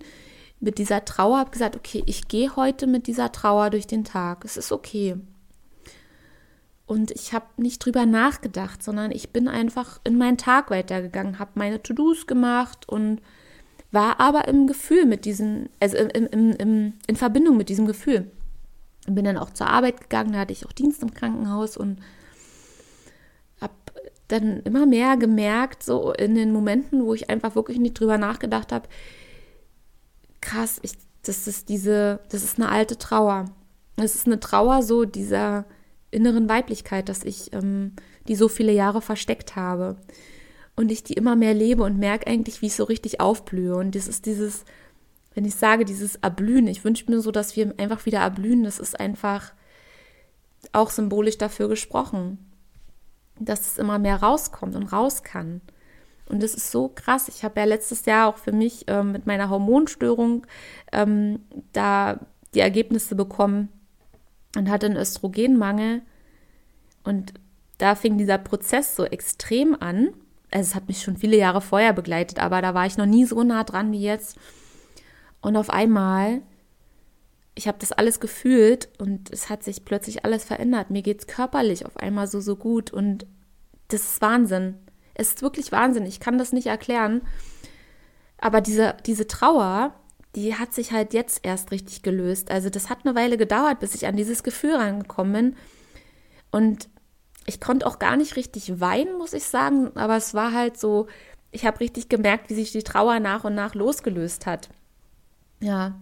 [0.59, 4.43] mit dieser Trauer, habe gesagt, okay, ich gehe heute mit dieser Trauer durch den Tag.
[4.45, 5.15] Es ist okay.
[6.85, 11.51] Und ich habe nicht drüber nachgedacht, sondern ich bin einfach in meinen Tag weitergegangen, habe
[11.53, 13.21] meine To-Dos gemacht und
[13.91, 18.29] war aber im Gefühl mit diesem, also im, im, im, in Verbindung mit diesem Gefühl.
[19.07, 21.99] Bin dann auch zur Arbeit gegangen, da hatte ich auch Dienst im Krankenhaus und
[23.59, 23.73] habe
[24.27, 28.71] dann immer mehr gemerkt, so in den Momenten, wo ich einfach wirklich nicht drüber nachgedacht
[28.71, 28.87] habe,
[30.41, 33.45] krass, ich, das ist diese, das ist eine alte Trauer.
[33.97, 35.65] Es ist eine Trauer so dieser
[36.11, 37.93] inneren Weiblichkeit, dass ich ähm,
[38.27, 39.97] die so viele Jahre versteckt habe
[40.79, 43.75] und ich die immer mehr lebe und merke eigentlich, wie ich so richtig aufblühe.
[43.75, 44.63] Und das ist dieses,
[45.33, 48.79] wenn ich sage, dieses Erblühen, ich wünsche mir so, dass wir einfach wieder erblühen, das
[48.79, 49.51] ist einfach
[50.71, 52.37] auch symbolisch dafür gesprochen,
[53.37, 55.59] dass es immer mehr rauskommt und raus kann.
[56.29, 57.27] Und das ist so krass.
[57.27, 60.47] Ich habe ja letztes Jahr auch für mich ähm, mit meiner Hormonstörung
[60.93, 61.41] ähm,
[61.73, 62.21] da
[62.53, 63.67] die Ergebnisse bekommen
[64.55, 66.03] und hatte einen Östrogenmangel.
[67.03, 67.33] Und
[67.79, 70.13] da fing dieser Prozess so extrem an
[70.51, 73.25] also es hat mich schon viele Jahre vorher begleitet, aber da war ich noch nie
[73.25, 74.37] so nah dran wie jetzt.
[75.41, 76.41] Und auf einmal,
[77.55, 80.89] ich habe das alles gefühlt und es hat sich plötzlich alles verändert.
[80.89, 83.25] Mir geht es körperlich auf einmal so, so gut und
[83.89, 84.75] das ist Wahnsinn.
[85.13, 86.05] Es ist wirklich Wahnsinn.
[86.05, 87.21] Ich kann das nicht erklären.
[88.37, 89.93] Aber diese, diese Trauer,
[90.35, 92.51] die hat sich halt jetzt erst richtig gelöst.
[92.51, 95.55] Also das hat eine Weile gedauert, bis ich an dieses Gefühl rangekommen bin.
[96.51, 96.89] Und
[97.49, 101.07] ich konnte auch gar nicht richtig weinen, muss ich sagen, aber es war halt so,
[101.51, 104.69] ich habe richtig gemerkt, wie sich die Trauer nach und nach losgelöst hat.
[105.59, 105.99] Ja.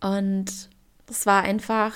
[0.00, 0.70] Und
[1.10, 1.92] es war einfach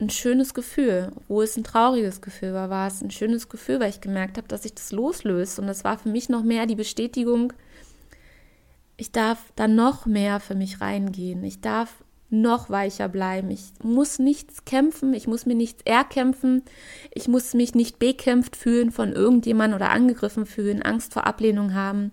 [0.00, 1.10] ein schönes Gefühl.
[1.26, 4.46] Wo es ein trauriges Gefühl war, war es ein schönes Gefühl, weil ich gemerkt habe,
[4.48, 5.58] dass sich das loslöst.
[5.58, 7.52] Und es war für mich noch mehr die Bestätigung,
[8.98, 11.44] ich darf da noch mehr für mich reingehen.
[11.44, 13.50] Ich darf noch weicher bleiben.
[13.50, 16.62] Ich muss nichts kämpfen, ich muss mir nichts erkämpfen,
[17.14, 22.12] ich muss mich nicht bekämpft fühlen von irgendjemandem oder angegriffen fühlen, Angst vor Ablehnung haben.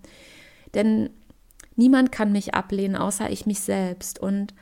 [0.74, 1.10] Denn
[1.76, 4.20] niemand kann mich ablehnen, außer ich mich selbst.
[4.20, 4.54] Und,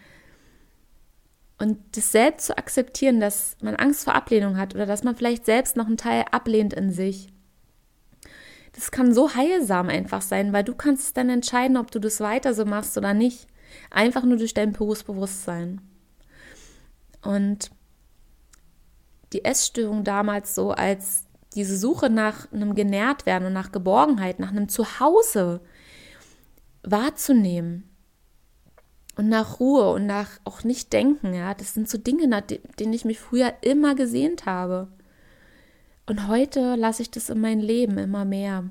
[1.60, 5.46] und das selbst zu akzeptieren, dass man Angst vor Ablehnung hat oder dass man vielleicht
[5.46, 7.28] selbst noch einen Teil ablehnt in sich,
[8.74, 12.54] das kann so heilsam einfach sein, weil du kannst dann entscheiden, ob du das weiter
[12.54, 13.48] so machst oder nicht.
[13.90, 15.82] Einfach nur durch dein pures Bewusstsein.
[17.22, 17.72] Und
[19.34, 24.70] die Essstörung damals so als diese Suche nach einem Genährtwerden und nach Geborgenheit, nach einem
[24.70, 25.62] Zuhause
[26.84, 27.90] wahrzunehmen
[29.18, 32.94] und nach Ruhe und nach auch nicht denken, ja, das sind so Dinge, nach denen
[32.94, 34.88] ich mich früher immer gesehnt habe.
[36.06, 38.70] Und heute lasse ich das in mein Leben immer mehr.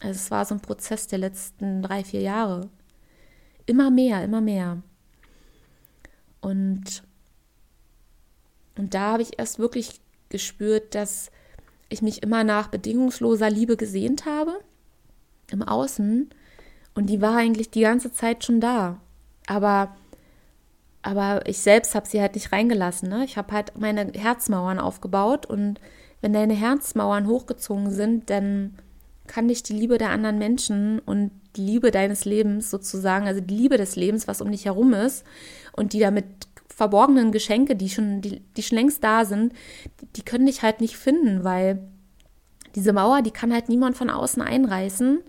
[0.00, 2.70] Also es war so ein Prozess der letzten drei, vier Jahre.
[3.66, 4.82] Immer mehr, immer mehr.
[6.40, 7.02] Und,
[8.76, 11.30] und da habe ich erst wirklich gespürt, dass
[11.88, 14.60] ich mich immer nach bedingungsloser Liebe gesehnt habe
[15.50, 16.30] im Außen.
[16.94, 19.00] Und die war eigentlich die ganze Zeit schon da.
[19.46, 19.94] Aber,
[21.02, 23.08] aber ich selbst habe sie halt nicht reingelassen.
[23.08, 23.24] Ne?
[23.24, 25.46] Ich habe halt meine Herzmauern aufgebaut.
[25.46, 25.80] Und
[26.20, 28.78] wenn deine Herzmauern hochgezogen sind, dann
[29.26, 33.56] kann dich die Liebe der anderen Menschen und die Liebe deines Lebens sozusagen, also die
[33.56, 35.24] Liebe des Lebens, was um dich herum ist
[35.72, 36.26] und die damit
[36.68, 39.52] verborgenen Geschenke, die schon, die, die schon längst da sind,
[40.00, 41.80] die, die können dich halt nicht finden, weil
[42.74, 45.20] diese Mauer, die kann halt niemand von außen einreißen.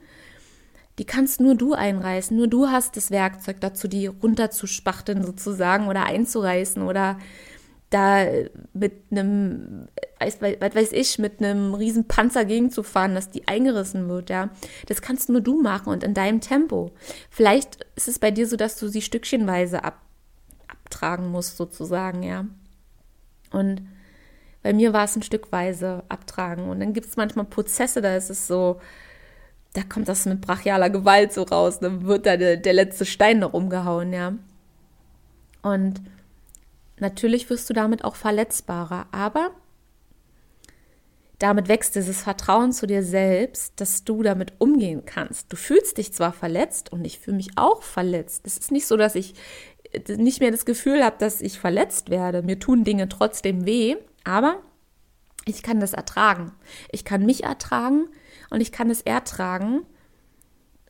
[0.99, 2.35] Die kannst nur du einreißen.
[2.37, 7.17] Nur du hast das Werkzeug dazu, die runterzuspachteln sozusagen oder einzureißen oder
[7.91, 8.25] da
[8.73, 9.87] mit einem,
[10.19, 14.49] was weiß ich, mit einem riesen Panzer gegenzufahren, dass die eingerissen wird, ja.
[14.87, 16.91] Das kannst nur du machen und in deinem Tempo.
[17.29, 20.01] Vielleicht ist es bei dir so, dass du sie stückchenweise ab,
[20.67, 22.45] abtragen musst, sozusagen, ja.
[23.51, 23.81] Und
[24.63, 26.69] bei mir war es ein Stückweise abtragen.
[26.69, 28.79] Und dann gibt es manchmal Prozesse, da ist es so,
[29.73, 31.79] da kommt das mit brachialer Gewalt so raus.
[31.79, 34.33] Dann wird da der, der letzte Stein noch umgehauen, ja.
[35.61, 36.01] Und
[37.01, 39.51] natürlich wirst du damit auch verletzbarer, aber
[41.41, 45.51] damit wächst dieses Vertrauen zu dir selbst, dass du damit umgehen kannst.
[45.51, 48.45] Du fühlst dich zwar verletzt und ich fühle mich auch verletzt.
[48.45, 49.33] Es ist nicht so, dass ich
[50.07, 52.43] nicht mehr das Gefühl habe, dass ich verletzt werde.
[52.43, 54.61] Mir tun Dinge trotzdem weh, aber
[55.45, 56.51] ich kann das ertragen.
[56.91, 58.07] Ich kann mich ertragen
[58.51, 59.81] und ich kann es ertragen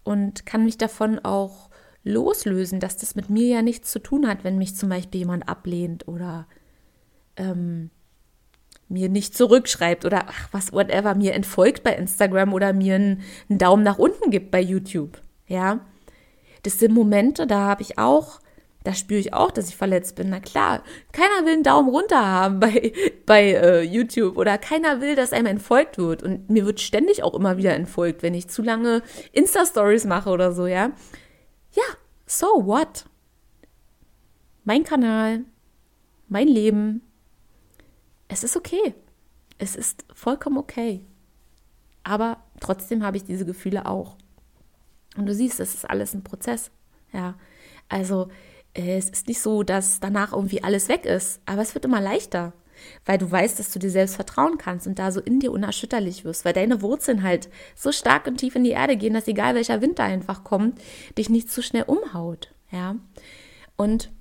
[0.03, 1.70] und kann mich davon auch
[2.03, 5.47] loslösen, dass das mit mir ja nichts zu tun hat, wenn mich zum Beispiel jemand
[5.47, 6.47] ablehnt oder
[7.37, 7.89] ähm,
[8.87, 13.59] mir nicht zurückschreibt oder ach, was, whatever, mir entfolgt bei Instagram oder mir einen, einen
[13.59, 15.21] Daumen nach unten gibt bei YouTube.
[15.47, 15.81] Ja,
[16.63, 18.41] das sind Momente, da habe ich auch
[18.83, 20.29] da spüre ich auch, dass ich verletzt bin.
[20.29, 22.93] Na klar, keiner will einen Daumen runter haben bei,
[23.25, 26.23] bei äh, YouTube oder keiner will, dass einem entfolgt wird.
[26.23, 30.51] Und mir wird ständig auch immer wieder entfolgt, wenn ich zu lange Insta-Stories mache oder
[30.51, 30.91] so, ja.
[31.73, 31.83] Ja,
[32.25, 33.05] so what?
[34.63, 35.45] Mein Kanal,
[36.27, 37.01] mein Leben.
[38.27, 38.95] Es ist okay.
[39.57, 41.05] Es ist vollkommen okay.
[42.03, 44.17] Aber trotzdem habe ich diese Gefühle auch.
[45.17, 46.71] Und du siehst, es ist alles ein Prozess.
[47.11, 47.35] Ja,
[47.89, 48.29] also
[48.73, 52.01] äh, es ist nicht so, dass danach irgendwie alles weg ist, aber es wird immer
[52.01, 52.53] leichter,
[53.05, 56.23] weil du weißt, dass du dir selbst vertrauen kannst und da so in dir unerschütterlich
[56.25, 59.55] wirst, weil deine Wurzeln halt so stark und tief in die Erde gehen, dass egal
[59.55, 60.79] welcher Winter einfach kommt,
[61.17, 62.95] dich nicht zu schnell umhaut, ja.
[63.75, 64.11] Und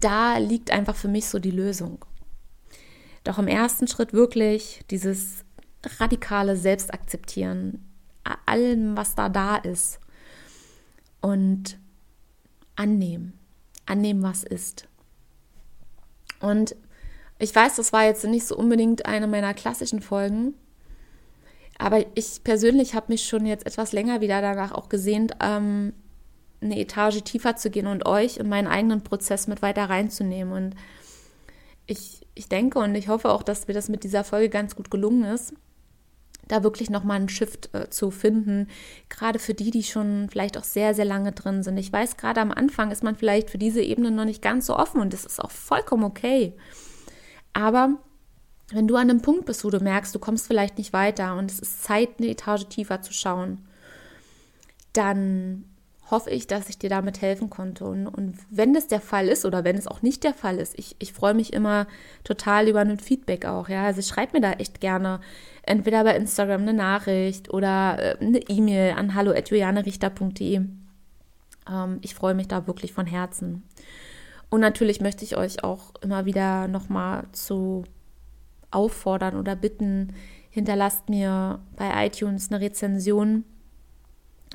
[0.00, 2.04] da liegt einfach für mich so die Lösung.
[3.24, 5.44] Doch im ersten Schritt wirklich dieses
[5.98, 7.84] radikale Selbstakzeptieren,
[8.46, 10.00] allem, was da da ist.
[11.20, 11.78] Und
[12.76, 13.38] annehmen.
[13.86, 14.88] Annehmen, was ist.
[16.40, 16.74] Und
[17.42, 20.54] ich weiß, das war jetzt nicht so unbedingt eine meiner klassischen Folgen,
[21.78, 25.92] aber ich persönlich habe mich schon jetzt etwas länger wieder danach auch gesehnt, ähm,
[26.60, 30.52] eine Etage tiefer zu gehen und euch in meinen eigenen Prozess mit weiter reinzunehmen.
[30.52, 30.76] Und
[31.86, 34.90] ich, ich denke und ich hoffe auch, dass mir das mit dieser Folge ganz gut
[34.90, 35.54] gelungen ist
[36.48, 38.68] da wirklich nochmal einen Shift äh, zu finden.
[39.08, 41.78] Gerade für die, die schon vielleicht auch sehr, sehr lange drin sind.
[41.78, 44.76] Ich weiß, gerade am Anfang ist man vielleicht für diese Ebene noch nicht ganz so
[44.76, 46.54] offen und das ist auch vollkommen okay.
[47.52, 47.98] Aber
[48.70, 51.50] wenn du an einem Punkt bist, wo du merkst, du kommst vielleicht nicht weiter und
[51.50, 53.66] es ist Zeit, eine Etage tiefer zu schauen,
[54.92, 55.64] dann
[56.10, 57.84] hoffe ich, dass ich dir damit helfen konnte.
[57.84, 60.78] Und, und wenn das der Fall ist oder wenn es auch nicht der Fall ist,
[60.78, 61.86] ich, ich freue mich immer
[62.22, 63.68] total über ein Feedback auch.
[63.68, 65.20] Ja, also schreib mir da echt gerne
[65.62, 70.60] entweder bei Instagram eine Nachricht oder äh, eine E-Mail an hallo@julianerichter.de.
[71.70, 73.62] Ähm, ich freue mich da wirklich von Herzen.
[74.52, 77.84] Und natürlich möchte ich euch auch immer wieder nochmal zu
[78.70, 80.12] auffordern oder bitten,
[80.50, 83.44] hinterlasst mir bei iTunes eine Rezension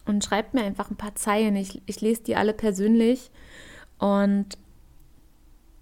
[0.06, 1.56] und schreibt mir einfach ein paar Zeilen.
[1.56, 3.32] Ich, ich lese die alle persönlich
[3.98, 4.60] und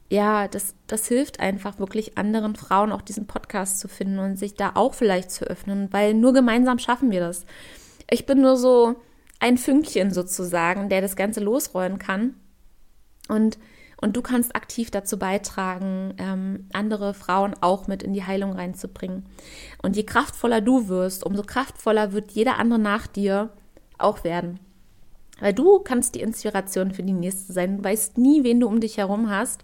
[0.10, 4.54] ja, das, das hilft einfach wirklich anderen Frauen auch diesen Podcast zu finden und sich
[4.54, 7.46] da auch vielleicht zu öffnen, weil nur gemeinsam schaffen wir das.
[8.10, 8.96] Ich bin nur so
[9.42, 12.36] ein Fünkchen sozusagen, der das Ganze losrollen kann.
[13.28, 13.58] Und,
[13.98, 19.26] und du kannst aktiv dazu beitragen, ähm, andere Frauen auch mit in die Heilung reinzubringen.
[19.82, 23.52] Und je kraftvoller du wirst, umso kraftvoller wird jeder andere nach dir
[23.98, 24.60] auch werden.
[25.40, 27.78] Weil du kannst die Inspiration für die nächste sein.
[27.78, 29.64] Du weißt nie, wen du um dich herum hast.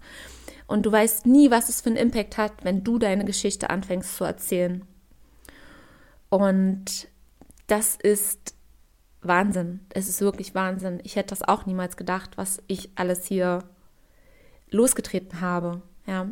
[0.68, 4.16] Und du weißt nie, was es für einen Impact hat, wenn du deine Geschichte anfängst
[4.16, 4.86] zu erzählen.
[6.30, 7.10] Und
[7.68, 8.56] das ist
[9.22, 9.82] Wahnsinn.
[9.90, 11.00] Es ist wirklich Wahnsinn.
[11.04, 13.64] Ich hätte das auch niemals gedacht, was ich alles hier
[14.72, 15.82] losgetreten habe.
[16.08, 16.30] Ja.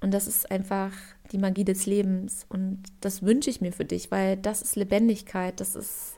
[0.00, 0.92] Und das ist einfach
[1.32, 2.46] die Magie des Lebens.
[2.48, 5.58] Und das wünsche ich mir für dich, weil das ist Lebendigkeit.
[5.60, 6.16] Das ist.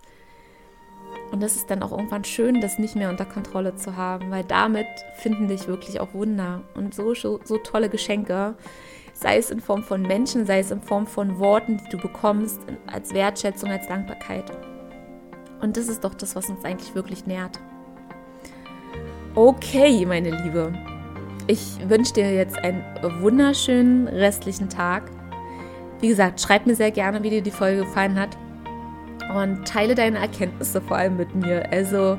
[1.32, 4.44] Und das ist dann auch irgendwann schön, das nicht mehr unter Kontrolle zu haben, weil
[4.44, 8.54] damit finden dich wirklich auch Wunder und so, so, so tolle Geschenke,
[9.12, 12.60] sei es in Form von Menschen, sei es in Form von Worten, die du bekommst,
[12.86, 14.52] als Wertschätzung, als Dankbarkeit.
[15.60, 17.58] Und das ist doch das, was uns eigentlich wirklich nährt.
[19.34, 20.72] Okay, meine Liebe.
[21.50, 22.84] Ich wünsche dir jetzt einen
[23.18, 25.10] wunderschönen restlichen Tag.
[25.98, 28.38] Wie gesagt, schreib mir sehr gerne, wie dir die Folge gefallen hat.
[29.34, 31.68] Und teile deine Erkenntnisse vor allem mit mir.
[31.72, 32.18] Also,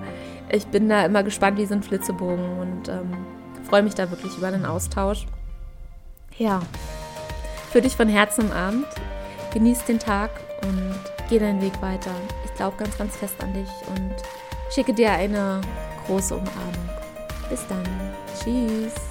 [0.52, 3.26] ich bin da immer gespannt wie so ein Flitzebogen und ähm,
[3.70, 5.26] freue mich da wirklich über den Austausch.
[6.38, 6.60] Ja,
[7.72, 8.88] für dich von Herzen Abend.
[9.54, 10.32] Genieß den Tag
[10.64, 12.12] und geh deinen Weg weiter.
[12.44, 14.14] Ich glaube ganz, ganz fest an dich und
[14.76, 15.62] schicke dir eine
[16.06, 16.90] große Umarmung.
[17.50, 17.84] Bis dann.
[18.44, 19.11] Tschüss.